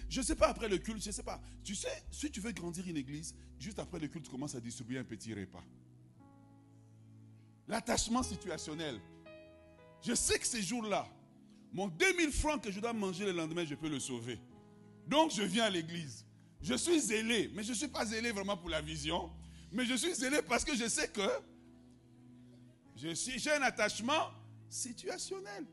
Je 0.09 0.19
ne 0.19 0.25
sais 0.25 0.35
pas 0.35 0.47
après 0.47 0.69
le 0.69 0.77
culte, 0.77 1.01
je 1.01 1.09
ne 1.09 1.13
sais 1.13 1.23
pas. 1.23 1.41
Tu 1.63 1.75
sais, 1.75 2.03
si 2.11 2.29
tu 2.29 2.39
veux 2.39 2.51
grandir 2.51 2.87
une 2.87 2.97
église, 2.97 3.35
juste 3.59 3.79
après 3.79 3.99
le 3.99 4.07
culte, 4.07 4.25
tu 4.25 4.31
commences 4.31 4.55
à 4.55 4.61
distribuer 4.61 4.99
un 4.99 5.03
petit 5.03 5.33
repas. 5.33 5.63
L'attachement 7.67 8.21
situationnel. 8.23 8.99
Je 10.01 10.13
sais 10.13 10.37
que 10.37 10.45
ces 10.45 10.61
jours-là, 10.61 11.07
mon 11.73 11.87
2000 11.87 12.31
francs 12.31 12.63
que 12.63 12.71
je 12.71 12.79
dois 12.79 12.93
manger 12.93 13.25
le 13.25 13.31
lendemain, 13.31 13.65
je 13.65 13.75
peux 13.75 13.89
le 13.89 13.99
sauver. 13.99 14.39
Donc 15.07 15.31
je 15.31 15.41
viens 15.41 15.65
à 15.65 15.69
l'église. 15.69 16.25
Je 16.61 16.75
suis 16.75 16.99
zélé, 16.99 17.51
mais 17.53 17.63
je 17.63 17.71
ne 17.71 17.75
suis 17.75 17.87
pas 17.87 18.05
zélé 18.05 18.31
vraiment 18.31 18.55
pour 18.55 18.69
la 18.69 18.81
vision. 18.81 19.31
Mais 19.71 19.85
je 19.85 19.95
suis 19.95 20.13
zélé 20.13 20.41
parce 20.41 20.63
que 20.63 20.75
je 20.75 20.87
sais 20.87 21.09
que 21.09 21.21
j'ai 22.95 23.51
un 23.51 23.61
attachement 23.63 24.31
situationnel. 24.69 25.65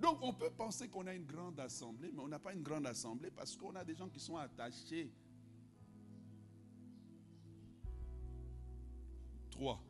Donc 0.00 0.18
on 0.22 0.32
peut 0.32 0.50
penser 0.50 0.88
qu'on 0.88 1.06
a 1.06 1.14
une 1.14 1.24
grande 1.24 1.58
assemblée, 1.60 2.10
mais 2.12 2.20
on 2.20 2.28
n'a 2.28 2.38
pas 2.38 2.52
une 2.52 2.62
grande 2.62 2.86
assemblée 2.86 3.30
parce 3.30 3.56
qu'on 3.56 3.74
a 3.74 3.84
des 3.84 3.94
gens 3.94 4.08
qui 4.08 4.20
sont 4.20 4.36
attachés. 4.36 5.10
Trois. 9.50 9.82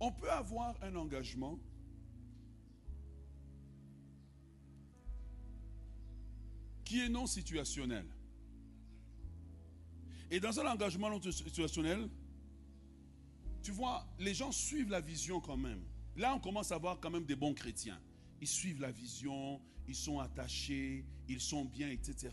On 0.00 0.12
peut 0.12 0.30
avoir 0.30 0.74
un 0.82 0.94
engagement 0.96 1.58
qui 6.84 7.00
est 7.00 7.08
non 7.08 7.26
situationnel. 7.26 8.06
Et 10.30 10.40
dans 10.40 10.58
un 10.60 10.66
engagement 10.66 11.10
non 11.10 11.20
situationnel, 11.20 12.08
tu 13.62 13.72
vois, 13.72 14.06
les 14.18 14.34
gens 14.34 14.52
suivent 14.52 14.90
la 14.90 15.00
vision 15.00 15.40
quand 15.40 15.56
même. 15.56 15.82
Là, 16.18 16.34
on 16.34 16.40
commence 16.40 16.72
à 16.72 16.78
voir 16.78 16.98
quand 17.00 17.10
même 17.10 17.24
des 17.24 17.36
bons 17.36 17.54
chrétiens. 17.54 18.00
Ils 18.40 18.48
suivent 18.48 18.80
la 18.80 18.90
vision, 18.90 19.60
ils 19.86 19.94
sont 19.94 20.18
attachés, 20.18 21.04
ils 21.28 21.40
sont 21.40 21.64
bien, 21.64 21.88
etc. 21.90 22.30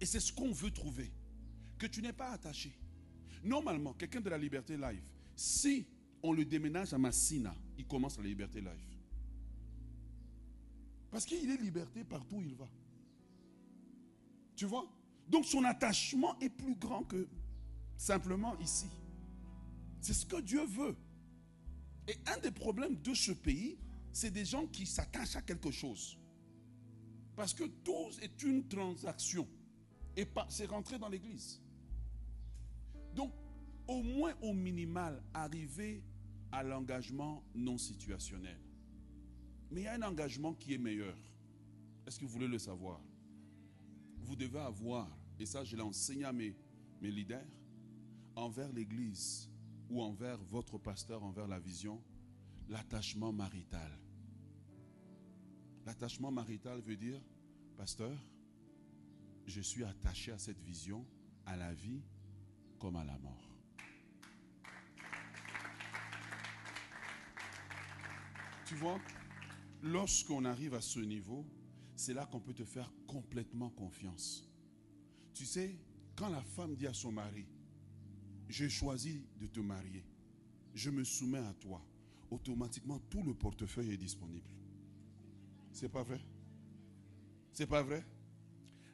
Et 0.00 0.06
c'est 0.06 0.20
ce 0.20 0.32
qu'on 0.32 0.52
veut 0.52 0.70
trouver. 0.70 1.12
Que 1.78 1.86
tu 1.86 2.00
n'es 2.00 2.12
pas 2.12 2.30
attaché. 2.30 2.72
Normalement, 3.42 3.92
quelqu'un 3.92 4.20
de 4.20 4.30
la 4.30 4.38
liberté 4.38 4.76
live, 4.76 5.02
si 5.34 5.84
on 6.22 6.32
le 6.32 6.44
déménage 6.44 6.94
à 6.94 6.98
Massina, 6.98 7.54
il 7.76 7.86
commence 7.86 8.18
la 8.18 8.24
liberté 8.24 8.60
live. 8.60 8.96
Parce 11.10 11.26
qu'il 11.26 11.50
est 11.50 11.60
liberté 11.60 12.04
partout 12.04 12.36
où 12.36 12.42
il 12.42 12.54
va. 12.54 12.68
Tu 14.54 14.64
vois? 14.64 14.88
Donc 15.28 15.44
son 15.44 15.64
attachement 15.64 16.38
est 16.38 16.50
plus 16.50 16.76
grand 16.76 17.02
que 17.02 17.28
simplement 17.96 18.56
ici. 18.60 18.86
C'est 20.00 20.14
ce 20.14 20.24
que 20.24 20.40
Dieu 20.40 20.64
veut. 20.64 20.96
Et 22.08 22.16
un 22.26 22.38
des 22.38 22.50
problèmes 22.50 22.96
de 23.02 23.14
ce 23.14 23.32
pays, 23.32 23.78
c'est 24.12 24.30
des 24.30 24.44
gens 24.44 24.66
qui 24.66 24.86
s'attachent 24.86 25.36
à 25.36 25.42
quelque 25.42 25.70
chose. 25.70 26.18
Parce 27.34 27.52
que 27.52 27.64
tout 27.64 28.10
est 28.22 28.42
une 28.42 28.66
transaction. 28.66 29.46
Et 30.16 30.26
c'est 30.48 30.66
rentrer 30.66 30.98
dans 30.98 31.08
l'église. 31.08 31.60
Donc, 33.14 33.32
au 33.86 34.02
moins 34.02 34.34
au 34.40 34.52
minimal, 34.52 35.22
arriver 35.34 36.02
à 36.52 36.62
l'engagement 36.62 37.44
non 37.54 37.76
situationnel. 37.76 38.58
Mais 39.70 39.82
il 39.82 39.84
y 39.84 39.88
a 39.88 39.94
un 39.94 40.02
engagement 40.02 40.54
qui 40.54 40.74
est 40.74 40.78
meilleur. 40.78 41.16
Est-ce 42.06 42.18
que 42.18 42.24
vous 42.24 42.30
voulez 42.30 42.48
le 42.48 42.58
savoir? 42.58 43.00
Vous 44.20 44.36
devez 44.36 44.60
avoir, 44.60 45.08
et 45.38 45.46
ça 45.46 45.64
je 45.64 45.76
l'ai 45.76 45.82
enseigné 45.82 46.24
à 46.24 46.32
mes, 46.32 46.56
mes 47.00 47.10
leaders, 47.10 47.46
envers 48.34 48.72
l'Église, 48.72 49.50
ou 49.90 50.02
envers 50.02 50.42
votre 50.44 50.78
pasteur, 50.78 51.22
envers 51.22 51.46
la 51.46 51.58
vision, 51.58 52.02
l'attachement 52.68 53.32
marital. 53.32 53.92
L'attachement 55.84 56.32
marital 56.32 56.80
veut 56.80 56.96
dire, 56.96 57.20
pasteur, 57.76 58.16
je 59.46 59.60
suis 59.60 59.84
attaché 59.84 60.32
à 60.32 60.38
cette 60.38 60.60
vision, 60.60 61.06
à 61.44 61.56
la 61.56 61.72
vie 61.72 62.02
comme 62.78 62.96
à 62.96 63.04
la 63.04 63.16
mort. 63.18 63.48
Tu 68.66 68.74
vois, 68.74 69.00
lorsqu'on 69.82 70.44
arrive 70.44 70.74
à 70.74 70.80
ce 70.80 70.98
niveau, 70.98 71.46
c'est 71.94 72.14
là 72.14 72.26
qu'on 72.26 72.40
peut 72.40 72.52
te 72.52 72.64
faire 72.64 72.92
complètement 73.06 73.70
confiance. 73.70 74.44
Tu 75.32 75.46
sais, 75.46 75.78
quand 76.16 76.28
la 76.28 76.42
femme 76.42 76.74
dit 76.74 76.88
à 76.88 76.92
son 76.92 77.12
mari, 77.12 77.46
j'ai 78.48 78.68
choisi 78.68 79.24
de 79.40 79.46
te 79.46 79.60
marier, 79.60 80.04
je 80.74 80.90
me 80.90 81.04
soumets 81.04 81.38
à 81.38 81.54
toi, 81.54 81.84
automatiquement 82.30 82.98
tout 83.10 83.22
le 83.22 83.34
portefeuille 83.34 83.92
est 83.92 83.96
disponible. 83.96 84.48
C'est 85.72 85.88
pas 85.88 86.02
vrai? 86.02 86.20
C'est 87.52 87.66
pas 87.66 87.82
vrai? 87.82 88.04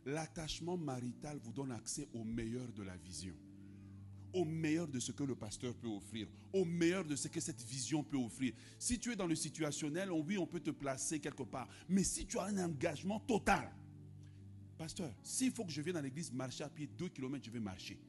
L'attachement 0.04 0.76
marital 0.76 1.38
vous 1.42 1.52
donne 1.52 1.72
accès 1.72 2.08
au 2.12 2.24
meilleur 2.24 2.72
de 2.72 2.82
la 2.82 2.96
vision, 2.96 3.36
au 4.32 4.44
meilleur 4.44 4.88
de 4.88 4.98
ce 4.98 5.12
que 5.12 5.22
le 5.22 5.36
pasteur 5.36 5.74
peut 5.76 5.88
offrir, 5.88 6.28
au 6.52 6.64
meilleur 6.64 7.04
de 7.04 7.14
ce 7.14 7.28
que 7.28 7.40
cette 7.40 7.62
vision 7.62 8.02
peut 8.02 8.16
offrir. 8.16 8.54
Si 8.78 8.98
tu 8.98 9.12
es 9.12 9.16
dans 9.16 9.26
le 9.26 9.34
situationnel, 9.36 10.10
oui, 10.10 10.38
on 10.38 10.46
peut 10.46 10.60
te 10.60 10.70
placer 10.70 11.20
quelque 11.20 11.44
part. 11.44 11.68
Mais 11.88 12.02
si 12.02 12.26
tu 12.26 12.38
as 12.38 12.44
un 12.44 12.58
engagement 12.58 13.20
total, 13.20 13.70
pasteur, 14.76 15.14
s'il 15.22 15.52
faut 15.52 15.64
que 15.64 15.72
je 15.72 15.82
vienne 15.82 15.96
à 15.96 16.02
l'église 16.02 16.32
marcher 16.32 16.64
à 16.64 16.68
pied 16.68 16.88
2 16.88 17.08
km, 17.10 17.44
je 17.44 17.50
vais 17.50 17.60
marcher. 17.60 18.00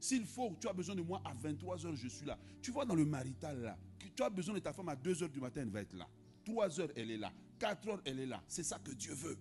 S'il 0.00 0.24
faut, 0.24 0.56
tu 0.60 0.68
as 0.68 0.72
besoin 0.72 0.94
de 0.94 1.02
moi 1.02 1.20
à 1.24 1.34
23 1.34 1.86
heures, 1.86 1.96
je 1.96 2.08
suis 2.08 2.24
là. 2.24 2.38
Tu 2.62 2.70
vois 2.70 2.84
dans 2.84 2.94
le 2.94 3.04
marital 3.04 3.60
là, 3.60 3.78
tu 4.14 4.22
as 4.22 4.30
besoin 4.30 4.54
de 4.54 4.60
ta 4.60 4.72
femme 4.72 4.88
à 4.88 4.96
2 4.96 5.22
heures 5.22 5.28
du 5.28 5.40
matin, 5.40 5.62
elle 5.62 5.70
va 5.70 5.80
être 5.80 5.94
là. 5.94 6.08
3 6.44 6.80
heures, 6.80 6.90
elle 6.96 7.10
est 7.10 7.18
là. 7.18 7.32
4 7.58 7.88
heures, 7.88 8.02
elle 8.04 8.20
est 8.20 8.26
là. 8.26 8.42
C'est 8.46 8.62
ça 8.62 8.78
que 8.78 8.92
Dieu 8.92 9.12
veut. 9.12 9.38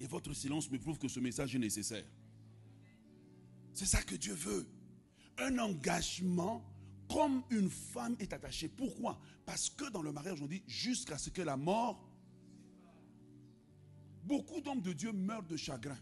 Et 0.00 0.06
votre 0.06 0.32
silence 0.32 0.70
me 0.70 0.78
prouve 0.78 0.98
que 0.98 1.08
ce 1.08 1.20
message 1.20 1.54
est 1.54 1.58
nécessaire. 1.58 2.04
C'est 3.72 3.86
ça 3.86 4.02
que 4.02 4.14
Dieu 4.14 4.34
veut. 4.34 4.66
Un 5.38 5.58
engagement 5.58 6.64
comme 7.12 7.42
une 7.50 7.70
femme 7.70 8.16
est 8.18 8.32
attachée. 8.32 8.68
Pourquoi? 8.68 9.18
Parce 9.44 9.70
que 9.70 9.90
dans 9.90 10.02
le 10.02 10.12
mariage, 10.12 10.40
on 10.42 10.46
dit 10.46 10.62
jusqu'à 10.66 11.18
ce 11.18 11.30
que 11.30 11.42
la 11.42 11.56
mort... 11.56 12.02
Beaucoup 14.24 14.60
d'hommes 14.60 14.82
de 14.82 14.92
Dieu 14.92 15.12
meurent 15.12 15.46
de 15.46 15.56
chagrin. 15.56 15.96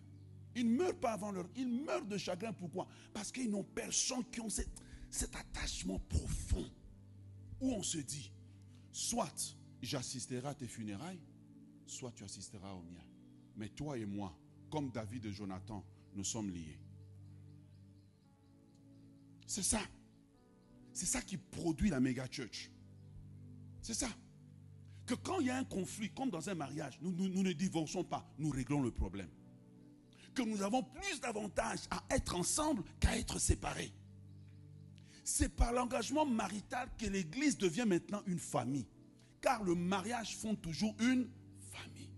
Ils 0.57 0.71
ne 0.71 0.77
meurent 0.77 0.99
pas 0.99 1.13
avant 1.13 1.33
leur... 1.33 1.49
Ils 1.57 1.69
meurent 1.69 2.07
de 2.07 2.17
chagrin. 2.17 2.53
Pourquoi? 2.53 2.87
Parce 3.13 3.33
qu'ils 3.33 3.51
n'ont 3.51 3.65
personne 3.65 4.25
qui 4.31 4.41
ont 4.41 4.51
cet 4.51 5.37
attachement 5.37 5.99
profond. 6.09 6.65
Où 7.61 7.73
on 7.73 7.83
se 7.83 7.99
dit, 7.99 8.33
soit 8.93 9.57
j'assisterai 9.81 10.49
à 10.49 10.55
tes 10.55 10.67
funérailles, 10.67 11.21
soit 11.87 12.13
tu 12.13 12.25
assisteras 12.25 12.73
aux 12.73 12.83
miens. 12.83 13.07
Mais 13.57 13.69
toi 13.69 13.97
et 13.97 14.07
moi, 14.07 14.37
comme 14.71 14.91
David 14.91 15.27
et 15.27 15.33
Jonathan, 15.33 15.85
nous 16.15 16.25
sommes 16.25 16.51
liés. 16.51 16.79
C'est 19.47 19.63
ça. 19.63 19.81
C'est 20.93 21.07
ça 21.07 21.21
qui 21.23 21.37
produit 21.37 21.91
la 21.91 22.01
méga 22.01 22.27
church. 22.31 22.71
C'est 23.83 23.95
ça. 23.95 24.09
Que 25.07 25.15
quand 25.15 25.41
il 25.41 25.47
y 25.49 25.51
a 25.51 25.59
un 25.59 25.65
conflit, 25.65 26.11
comme 26.11 26.31
dans 26.31 26.49
un 26.49 26.55
mariage, 26.55 26.99
nous, 27.03 27.13
nous, 27.13 27.43
ne 27.43 27.53
divorçons 27.53 28.05
pas, 28.05 28.27
nous 28.39 28.51
réglons 28.51 28.81
le 28.81 28.91
problème. 28.91 29.29
Que 30.35 30.43
nous 30.43 30.63
avons 30.63 30.83
plus 30.83 31.21
d'avantages 31.21 31.81
à 31.91 32.03
être 32.11 32.35
ensemble 32.35 32.83
qu'à 33.01 33.17
être 33.17 33.39
séparés. 33.39 33.93
C'est 35.23 35.49
par 35.49 35.73
l'engagement 35.73 36.27
marital 36.27 36.89
que 36.99 37.07
l'Église 37.07 37.57
devient 37.57 37.87
maintenant 37.87 38.23
une 38.27 38.39
famille. 38.39 38.87
Car 39.41 39.63
le 39.63 39.75
mariage 39.75 40.37
fonde 40.37 40.61
toujours 40.61 40.95
une 41.01 41.31
famille. 41.71 42.11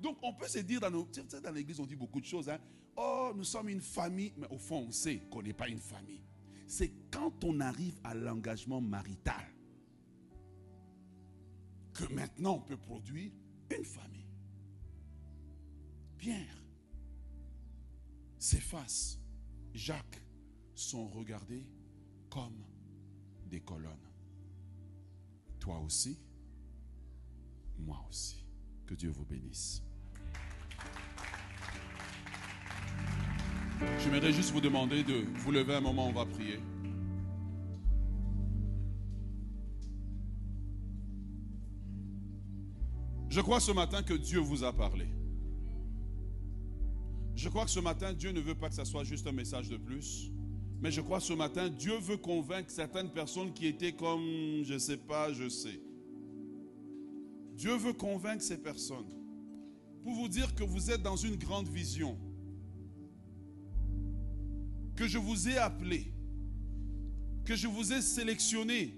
Donc 0.00 0.18
on 0.22 0.34
peut 0.34 0.48
se 0.48 0.58
dire 0.58 0.80
dans 0.80 0.90
dans 0.90 1.52
l'église 1.52 1.78
on 1.78 1.86
dit 1.86 1.96
beaucoup 1.96 2.20
de 2.20 2.26
choses. 2.26 2.48
Hein. 2.48 2.58
Oh, 2.96 3.32
nous 3.34 3.44
sommes 3.44 3.68
une 3.68 3.80
famille, 3.80 4.32
mais 4.36 4.48
au 4.50 4.58
fond 4.58 4.86
on 4.88 4.90
sait 4.90 5.20
qu'on 5.30 5.42
n'est 5.42 5.52
pas 5.52 5.68
une 5.68 5.78
famille. 5.78 6.24
C'est 6.66 6.92
quand 7.10 7.44
on 7.44 7.60
arrive 7.60 7.98
à 8.02 8.14
l'engagement 8.14 8.80
marital 8.80 9.46
que 11.94 12.04
maintenant 12.12 12.54
on 12.54 12.60
peut 12.60 12.76
produire 12.76 13.30
une 13.70 13.84
famille. 13.84 14.26
Pierre, 16.16 16.61
Céphas, 18.42 19.20
Jacques 19.72 20.20
sont 20.74 21.06
regardés 21.06 21.64
comme 22.28 22.64
des 23.46 23.60
colonnes. 23.60 24.10
Toi 25.60 25.78
aussi, 25.78 26.18
moi 27.78 28.04
aussi. 28.08 28.44
Que 28.84 28.94
Dieu 28.94 29.10
vous 29.10 29.24
bénisse. 29.24 29.84
J'aimerais 34.00 34.32
juste 34.32 34.50
vous 34.50 34.60
demander 34.60 35.04
de 35.04 35.24
vous 35.38 35.52
lever 35.52 35.76
un 35.76 35.80
moment, 35.80 36.08
on 36.08 36.12
va 36.12 36.26
prier. 36.26 36.58
Je 43.28 43.40
crois 43.40 43.60
ce 43.60 43.70
matin 43.70 44.02
que 44.02 44.14
Dieu 44.14 44.40
vous 44.40 44.64
a 44.64 44.72
parlé. 44.72 45.21
Je 47.42 47.48
crois 47.48 47.64
que 47.64 47.72
ce 47.72 47.80
matin, 47.80 48.12
Dieu 48.12 48.30
ne 48.30 48.38
veut 48.38 48.54
pas 48.54 48.68
que 48.68 48.74
ça 48.76 48.84
soit 48.84 49.02
juste 49.02 49.26
un 49.26 49.32
message 49.32 49.68
de 49.68 49.76
plus. 49.76 50.30
Mais 50.80 50.92
je 50.92 51.00
crois 51.00 51.18
ce 51.18 51.32
matin, 51.32 51.68
Dieu 51.68 51.98
veut 51.98 52.16
convaincre 52.16 52.70
certaines 52.70 53.10
personnes 53.10 53.52
qui 53.52 53.66
étaient 53.66 53.90
comme, 53.90 54.62
je 54.62 54.74
ne 54.74 54.78
sais 54.78 54.96
pas, 54.96 55.32
je 55.32 55.48
sais. 55.48 55.80
Dieu 57.56 57.74
veut 57.74 57.94
convaincre 57.94 58.44
ces 58.44 58.58
personnes 58.58 59.12
pour 60.04 60.14
vous 60.14 60.28
dire 60.28 60.54
que 60.54 60.62
vous 60.62 60.92
êtes 60.92 61.02
dans 61.02 61.16
une 61.16 61.34
grande 61.34 61.66
vision 61.66 62.16
que 64.94 65.08
je 65.08 65.18
vous 65.18 65.48
ai 65.48 65.58
appelé, 65.58 66.12
que 67.44 67.56
je 67.56 67.66
vous 67.66 67.92
ai 67.92 68.02
sélectionné. 68.02 68.96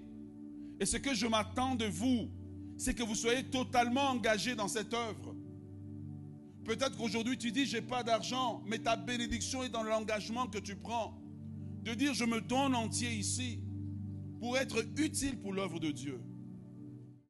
Et 0.79 0.85
ce 0.85 0.97
que 0.97 1.15
je 1.15 1.25
m'attends 1.25 1.73
de 1.73 1.85
vous, 1.85 2.29
c'est 2.77 2.93
que 2.93 3.01
vous 3.01 3.15
soyez 3.15 3.43
totalement 3.43 4.09
engagé 4.09 4.53
dans 4.53 4.67
cette 4.67 4.93
œuvre. 4.93 5.34
Peut-être 6.65 6.97
qu'aujourd'hui 6.97 7.37
tu 7.37 7.51
dis, 7.51 7.67
j'ai 7.67 7.81
pas 7.81 8.03
d'argent, 8.03 8.63
mais 8.65 8.79
ta 8.79 8.95
bénédiction 8.95 9.63
est 9.63 9.69
dans 9.69 9.83
l'engagement 9.83 10.47
que 10.47 10.57
tu 10.57 10.75
prends. 10.75 11.15
De 11.83 11.93
dire, 11.93 12.15
je 12.15 12.25
me 12.25 12.41
donne 12.41 12.73
entier 12.73 13.11
ici 13.11 13.59
pour 14.39 14.57
être 14.57 14.83
utile 14.97 15.39
pour 15.39 15.53
l'œuvre 15.53 15.79
de 15.79 15.91
Dieu. 15.91 16.19